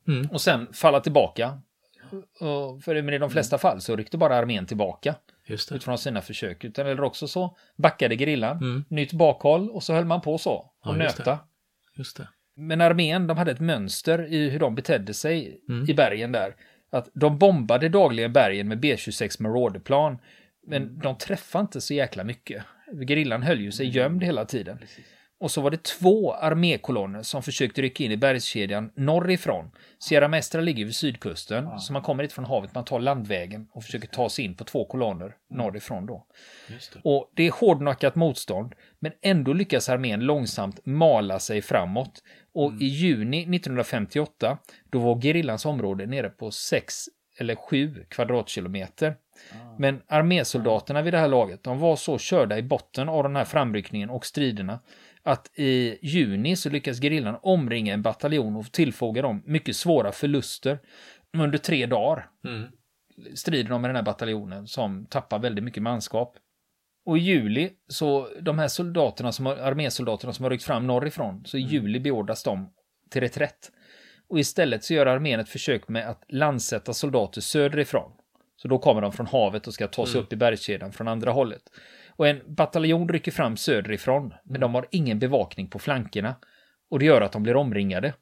Mm. 0.07 0.29
Och 0.31 0.41
sen 0.41 0.73
falla 0.73 0.99
tillbaka. 0.99 1.61
Och 2.39 2.83
för 2.83 3.13
i 3.13 3.17
de 3.17 3.29
flesta 3.29 3.57
fall 3.57 3.81
så 3.81 3.95
ryckte 3.95 4.17
bara 4.17 4.35
armén 4.35 4.65
tillbaka. 4.65 5.15
Utifrån 5.47 5.97
sina 5.97 6.21
försök. 6.21 6.63
Utan 6.63 6.87
eller 6.87 7.03
också 7.03 7.27
så 7.27 7.57
backade 7.75 8.15
grillan, 8.15 8.57
mm. 8.57 8.85
nytt 8.89 9.13
bakhåll 9.13 9.69
och 9.69 9.83
så 9.83 9.93
höll 9.93 10.05
man 10.05 10.21
på 10.21 10.37
så. 10.37 10.53
Och 10.53 10.71
ja, 10.83 10.91
nöta. 10.91 11.31
Det. 11.31 11.39
Just 11.95 12.17
det. 12.17 12.27
Men 12.55 12.81
armén, 12.81 13.27
de 13.27 13.37
hade 13.37 13.51
ett 13.51 13.59
mönster 13.59 14.33
i 14.33 14.49
hur 14.49 14.59
de 14.59 14.75
betedde 14.75 15.13
sig 15.13 15.61
mm. 15.69 15.89
i 15.89 15.93
bergen 15.93 16.31
där. 16.31 16.55
Att 16.89 17.09
de 17.13 17.37
bombade 17.37 17.89
dagligen 17.89 18.33
bergen 18.33 18.67
med 18.67 18.83
B26 18.83 19.41
Marauderplan 19.41 20.17
men 20.69 20.84
mm. 20.84 20.99
de 20.99 21.17
träffade 21.17 21.62
inte 21.62 21.82
så 21.82 21.93
jäkla 21.93 22.23
mycket. 22.23 22.63
Gerillan 23.08 23.43
höll 23.43 23.62
ju 23.62 23.71
sig 23.71 23.86
mm. 23.86 23.95
gömd 23.97 24.23
hela 24.23 24.45
tiden. 24.45 24.77
Precis. 24.77 25.05
Och 25.39 25.51
så 25.51 25.62
var 25.62 25.71
det 25.71 25.84
två 25.84 26.34
armékolonner 26.34 27.21
som 27.21 27.43
försökte 27.43 27.82
rycka 27.82 28.03
in 28.03 28.12
i 28.12 28.17
bergskedjan 28.17 28.91
norrifrån. 28.95 29.71
Sierra 29.99 30.27
Mestra 30.27 30.62
ligger 30.62 30.86
vid 30.86 30.95
sydkusten, 30.95 31.63
ja. 31.63 31.77
så 31.77 31.93
man 31.93 32.01
kommer 32.01 32.23
inte 32.23 32.36
från 32.36 32.45
havet, 32.45 32.75
man 32.75 32.86
tar 32.86 32.99
landvägen 32.99 33.67
och 33.71 33.84
försöker 33.84 34.08
ta 34.08 34.29
sig 34.29 34.45
in 34.45 34.55
på 34.55 34.63
två 34.63 34.86
kolonner 34.86 35.25
mm. 35.25 35.36
norrifrån 35.49 36.05
då. 36.05 36.25
Det. 36.67 36.99
Och 37.03 37.32
det 37.36 37.47
är 37.47 37.51
hårdnackat 37.51 38.15
motstånd, 38.15 38.75
men 38.99 39.12
ändå 39.21 39.53
lyckas 39.53 39.89
armén 39.89 40.19
långsamt 40.19 40.86
mala 40.86 41.39
sig 41.39 41.62
framåt. 41.62 42.23
Och 42.53 42.69
mm. 42.69 42.82
i 42.82 42.86
juni 42.86 43.38
1958, 43.38 44.58
då 44.89 44.99
var 44.99 45.21
gerillans 45.21 45.65
område 45.65 46.05
nere 46.05 46.29
på 46.29 46.51
6 46.51 46.95
eller 47.39 47.55
7 47.55 48.05
kvadratkilometer. 48.10 49.15
Men 49.78 50.02
armésoldaterna 50.08 51.02
vid 51.02 51.13
det 51.13 51.17
här 51.17 51.28
laget, 51.28 51.63
de 51.63 51.80
var 51.80 51.95
så 51.95 52.17
körda 52.17 52.58
i 52.58 52.63
botten 52.63 53.10
av 53.10 53.23
den 53.23 53.36
här 53.36 53.45
framryckningen 53.45 54.10
och 54.10 54.25
striderna 54.25 54.80
att 55.23 55.52
i 55.56 55.97
juni 56.02 56.56
så 56.56 56.69
lyckas 56.69 57.02
gerillan 57.02 57.38
omringa 57.41 57.93
en 57.93 58.02
bataljon 58.02 58.56
och 58.56 58.71
tillfoga 58.71 59.21
dem 59.21 59.43
mycket 59.45 59.75
svåra 59.75 60.12
förluster 60.12 60.80
under 61.38 61.58
tre 61.58 61.86
dagar. 61.86 62.30
Mm. 62.45 62.67
Strider 63.34 63.69
de 63.69 63.82
med 63.82 63.89
den 63.89 63.95
här 63.95 64.04
bataljonen 64.04 64.67
som 64.67 65.06
tappar 65.06 65.39
väldigt 65.39 65.63
mycket 65.63 65.84
manskap. 65.84 66.36
Och 67.06 67.17
i 67.17 67.21
juli, 67.21 67.71
så 67.88 68.30
de 68.41 68.60
här 68.60 68.67
soldaterna 68.67 69.32
som 69.32 69.45
har, 69.45 69.56
armésoldaterna 69.56 70.34
som 70.34 70.43
har 70.43 70.49
ryckt 70.49 70.63
fram 70.63 70.88
norrifrån, 70.88 71.45
så 71.45 71.58
i 71.58 71.62
mm. 71.62 71.73
juli 71.73 71.99
beordras 71.99 72.43
de 72.43 72.73
till 73.10 73.21
reträtt. 73.21 73.71
Och 74.30 74.39
istället 74.39 74.84
så 74.84 74.93
gör 74.93 75.06
armén 75.06 75.39
ett 75.39 75.49
försök 75.49 75.88
med 75.88 76.10
att 76.10 76.23
landsätta 76.28 76.93
soldater 76.93 77.41
söderifrån. 77.41 78.12
Så 78.62 78.67
då 78.67 78.78
kommer 78.78 79.02
de 79.02 79.12
från 79.12 79.28
havet 79.28 79.67
och 79.67 79.74
ska 79.74 79.88
ta 79.88 80.06
sig 80.06 80.15
mm. 80.15 80.24
upp 80.24 80.34
i 80.34 80.36
bergskedjan 80.36 80.91
från 80.91 81.08
andra 81.08 81.32
hållet. 81.32 81.62
Och 82.10 82.28
en 82.28 82.41
bataljon 82.48 83.10
rycker 83.10 83.32
fram 83.32 83.58
söderifrån, 83.58 84.34
men 84.43 84.62
de 84.62 84.76
har 84.76 84.88
ingen 84.91 85.19
bevakning 85.19 85.67
på 85.67 85.80
flankerna. 85.80 86.36
Och 86.89 87.00
det 87.00 87.06
gör 87.06 87.22
att 87.22 87.32
de 87.32 87.43
blir 87.43 87.56
omringade. 87.56 88.13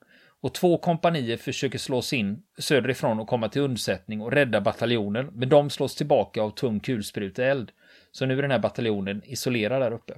Och 0.41 0.53
två 0.53 0.77
kompanier 0.77 1.37
försöker 1.37 1.77
slås 1.77 2.13
in 2.13 2.43
söderifrån 2.57 3.19
och 3.19 3.27
komma 3.27 3.49
till 3.49 3.61
undsättning 3.61 4.21
och 4.21 4.31
rädda 4.31 4.61
bataljonen, 4.61 5.29
men 5.33 5.49
de 5.49 5.69
slås 5.69 5.95
tillbaka 5.95 6.41
av 6.41 6.49
tung 6.49 6.79
kulspruteeld. 6.79 7.71
Så 8.11 8.25
nu 8.25 8.37
är 8.37 8.41
den 8.41 8.51
här 8.51 8.59
bataljonen 8.59 9.21
isolerad 9.25 9.81
där 9.81 9.91
uppe. 9.91 10.13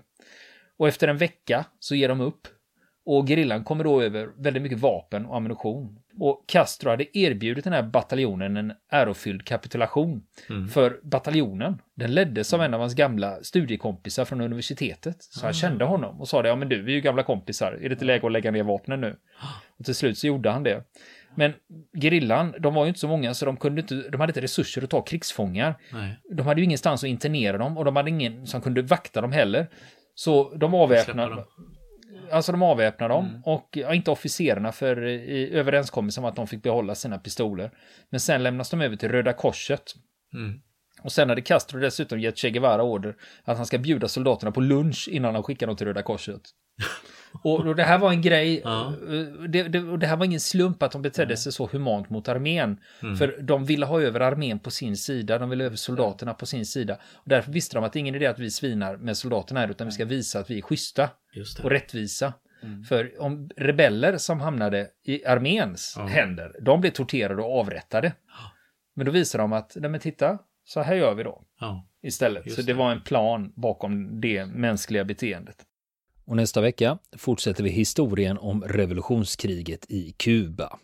Och 0.78 0.88
efter 0.88 1.08
en 1.08 1.18
vecka 1.18 1.66
så 1.80 1.96
ger 1.96 2.10
de 2.10 2.22
upp 2.22 2.48
och 3.06 3.28
gerillan 3.28 3.64
kommer 3.64 3.84
då 3.84 4.02
över 4.02 4.30
väldigt 4.38 4.64
mycket 4.64 4.80
vapen 4.80 5.26
och 5.26 5.38
ammunition. 5.38 6.00
Och 6.20 6.44
Castro 6.48 6.90
hade 6.90 7.18
erbjudit 7.18 7.64
den 7.64 7.74
här 7.74 7.84
bataljonen 7.84 8.58
en 8.58 8.74
ärofylld 8.90 9.46
kapitulation. 9.46 10.24
Mm. 10.50 10.68
För 10.68 11.00
bataljonen, 11.04 11.82
den 11.96 12.14
leddes 12.14 12.54
av 12.54 12.62
en 12.62 12.74
av 12.74 12.80
hans 12.80 12.94
gamla 12.94 13.44
studiekompisar 13.44 14.26
från 14.26 14.42
universitetet. 14.42 15.24
Så 15.24 15.40
han 15.40 15.48
mm. 15.48 15.54
kände 15.54 15.86
honom 15.86 16.22
och 16.22 16.28
sa 16.28 16.42
det, 16.42 16.50
ja 16.50 16.56
men 16.56 16.70
du, 16.70 16.82
vi 16.82 16.92
är 16.92 16.96
ju 16.96 17.02
gamla 17.02 17.24
kompisar, 17.24 17.72
är 17.72 17.90
det 17.90 17.94
inte 17.94 18.06
läge 18.06 18.26
att 18.26 18.32
lägga 18.32 18.52
ner 18.52 18.64
vapnen 18.64 19.02
nu? 19.02 19.16
Och 19.80 19.86
till 19.86 19.96
slut 19.96 20.18
så 20.18 20.28
gjorde 20.28 20.50
han 20.50 20.64
det. 20.64 20.84
Men 21.36 21.54
gerillan, 22.02 22.56
de 22.60 22.74
var 22.74 22.84
ju 22.84 22.88
inte 22.88 23.00
så 23.00 23.08
många 23.08 23.34
så 23.34 23.46
de, 23.46 23.58
kunde 23.58 23.82
inte, 23.82 23.96
de 23.96 24.22
hade 24.22 24.32
inte 24.32 24.42
resurser 24.42 24.84
att 24.84 24.90
ta 24.90 25.02
krigsfångar. 25.02 25.76
Nej. 25.94 26.20
De 26.36 26.48
hade 26.48 26.62
ju 26.62 26.66
ingenstans 26.66 27.04
att 27.04 27.08
internera 27.08 27.58
dem 27.58 27.78
och 27.78 27.86
de 27.86 27.96
hade 27.96 28.10
ingen 28.10 28.48
som 28.48 28.62
kunde 28.62 28.82
vakta 28.82 29.22
dem 29.22 29.32
heller. 29.32 29.68
Så 30.16 30.56
de 30.56 30.74
avväpnade, 30.74 31.44
Alltså 32.32 32.52
de 32.52 32.62
avväpnar 32.62 33.10
dem 33.10 33.26
mm. 33.26 33.42
och 33.44 33.70
ja, 33.72 33.94
inte 33.94 34.12
officerarna 34.12 34.72
för 34.72 35.06
i 35.06 35.50
överenskommelsen 35.54 36.24
om 36.24 36.30
att 36.30 36.36
de 36.36 36.48
fick 36.48 36.64
behålla 36.64 36.96
sina 36.96 37.18
pistoler. 37.18 37.72
Men 38.10 38.20
sen 38.20 38.44
lämnas 38.44 38.70
de 38.70 38.82
över 38.82 38.96
till 38.96 39.10
Röda 39.10 39.34
Korset. 39.34 39.84
Mm. 40.34 40.62
Och 41.02 41.12
sen 41.12 41.30
hade 41.30 41.42
Castro 41.42 41.80
dessutom 41.80 42.20
gett 42.20 42.38
Che 42.38 42.50
Guevara 42.50 42.84
order 42.84 43.16
att 43.44 43.58
han 43.58 43.66
ska 43.66 43.78
bjuda 43.78 44.08
soldaterna 44.08 44.52
på 44.52 44.62
lunch 44.62 45.10
innan 45.12 45.34
han 45.34 45.44
skickar 45.44 45.68
dem 45.68 45.76
till 45.76 45.88
Röda 45.88 46.04
Korset. 46.04 46.42
Och, 47.32 47.66
och 47.66 47.76
det 47.76 47.84
här 47.84 47.98
var 47.98 48.12
en 48.12 48.22
grej, 48.22 48.62
ja. 48.64 48.88
Eh, 48.88 49.44
det, 49.50 49.64
det, 49.64 49.98
det, 49.98 50.08
här 50.08 50.18
var 50.18 50.26
ingen 50.26 50.40
slump 50.40 50.84
att 50.84 50.92
de 50.92 51.02
betedde 51.02 51.38
sig 51.38 51.52
så 51.52 51.70
humant 51.72 52.10
mot 52.10 52.28
armén. 52.28 52.78
Mm. 53.04 53.16
För 53.16 53.42
de 53.42 53.66
ville 53.66 53.86
ha 53.86 54.02
över 54.02 54.20
armén 54.20 54.60
på 54.60 54.72
sin 54.72 54.98
sida, 54.98 55.38
de 55.38 55.50
ville 55.50 55.64
ha 55.64 55.66
över 55.66 55.78
soldaterna 55.78 56.34
på 56.34 56.46
sin 56.46 56.66
sida. 56.66 57.00
Och 57.14 57.30
därför 57.30 57.52
visste 57.52 57.76
de 57.76 57.84
att 57.84 57.94
det 57.94 57.98
är 57.98 58.02
ingen 58.02 58.16
idé 58.16 58.26
att 58.26 58.40
vi 58.40 58.52
svinar 58.52 58.98
med 58.98 59.18
soldaterna 59.18 59.60
här, 59.60 59.70
utan 59.70 59.88
vi 59.88 59.92
ska 59.92 60.06
visa 60.06 60.40
att 60.40 60.52
vi 60.52 60.58
är 60.58 60.62
schyssta 60.62 61.10
och 61.64 61.70
rättvisa. 61.70 62.34
Mm. 62.64 62.84
För 62.84 63.22
om 63.22 63.50
rebeller 63.58 64.18
som 64.18 64.40
hamnade 64.40 64.88
i 65.06 65.26
arméns 65.26 65.94
ja. 65.98 66.06
händer, 66.06 66.56
de 66.62 66.82
blev 66.82 66.92
torterade 66.92 67.42
och 67.42 67.60
avrättade. 67.60 68.14
Ja. 68.28 68.52
Men 68.96 69.06
då 69.06 69.12
visar 69.12 69.40
de 69.40 69.54
att, 69.54 69.74
nej 69.76 69.90
men 69.90 70.00
titta, 70.00 70.40
så 70.64 70.82
här 70.82 70.96
gör 70.96 71.16
vi 71.16 71.24
då. 71.24 71.44
Istället. 72.04 72.52
Så 72.52 72.62
det, 72.62 72.68
det 72.68 72.74
var 72.74 72.92
en 72.92 73.02
plan 73.02 73.54
bakom 73.56 74.22
det 74.22 74.46
mänskliga 74.46 75.04
beteendet. 75.04 75.66
Och 76.30 76.36
nästa 76.36 76.62
vecka 76.62 76.98
fortsätter 77.18 77.64
vi 77.64 77.70
historien 77.70 78.38
om 78.38 78.64
revolutionskriget 78.64 79.86
i 79.90 80.14
Kuba. 80.18 80.80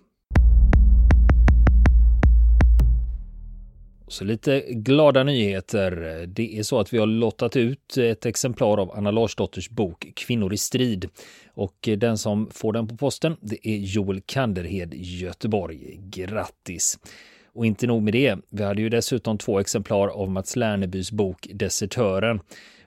Så 4.07 4.23
lite 4.23 4.63
glada 4.69 5.23
nyheter. 5.23 6.25
Det 6.27 6.59
är 6.59 6.63
så 6.63 6.79
att 6.79 6.93
vi 6.93 6.97
har 6.97 7.05
lottat 7.05 7.55
ut 7.55 7.97
ett 7.97 8.25
exemplar 8.25 8.77
av 8.77 8.91
Anna 8.91 9.11
Larsdotters 9.11 9.69
bok 9.69 10.11
Kvinnor 10.15 10.53
i 10.53 10.57
strid. 10.57 11.09
Och 11.53 11.89
den 11.97 12.17
som 12.17 12.49
får 12.51 12.73
den 12.73 12.87
på 12.87 12.97
posten, 12.97 13.37
det 13.41 13.67
är 13.67 13.77
Joel 13.77 14.21
Kanderhed, 14.25 14.93
Göteborg. 14.93 15.99
Grattis! 15.99 16.99
Och 17.53 17.65
inte 17.65 17.87
nog 17.87 18.03
med 18.03 18.13
det, 18.13 18.37
vi 18.49 18.63
hade 18.63 18.81
ju 18.81 18.89
dessutom 18.89 19.37
två 19.37 19.59
exemplar 19.59 20.07
av 20.07 20.29
Mats 20.29 20.55
Lernebys 20.55 21.11
bok 21.11 21.47
Desertören. 21.53 22.39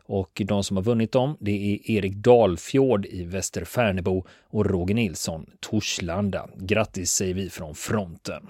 Och 0.09 0.43
de 0.47 0.65
som 0.65 0.77
har 0.77 0.85
vunnit 0.85 1.13
dem, 1.13 1.37
det 1.41 1.51
är 1.51 1.91
Erik 1.91 2.15
Dalfjord 2.15 3.07
i 3.07 3.25
Västerfärnebo 3.25 4.25
och 4.51 4.67
Roger 4.67 4.95
Nilsson, 4.95 5.47
Torslanda. 5.61 6.49
Grattis 6.57 7.11
säger 7.11 7.35
vi 7.35 7.51
från 7.51 7.75
fronten. 7.75 8.43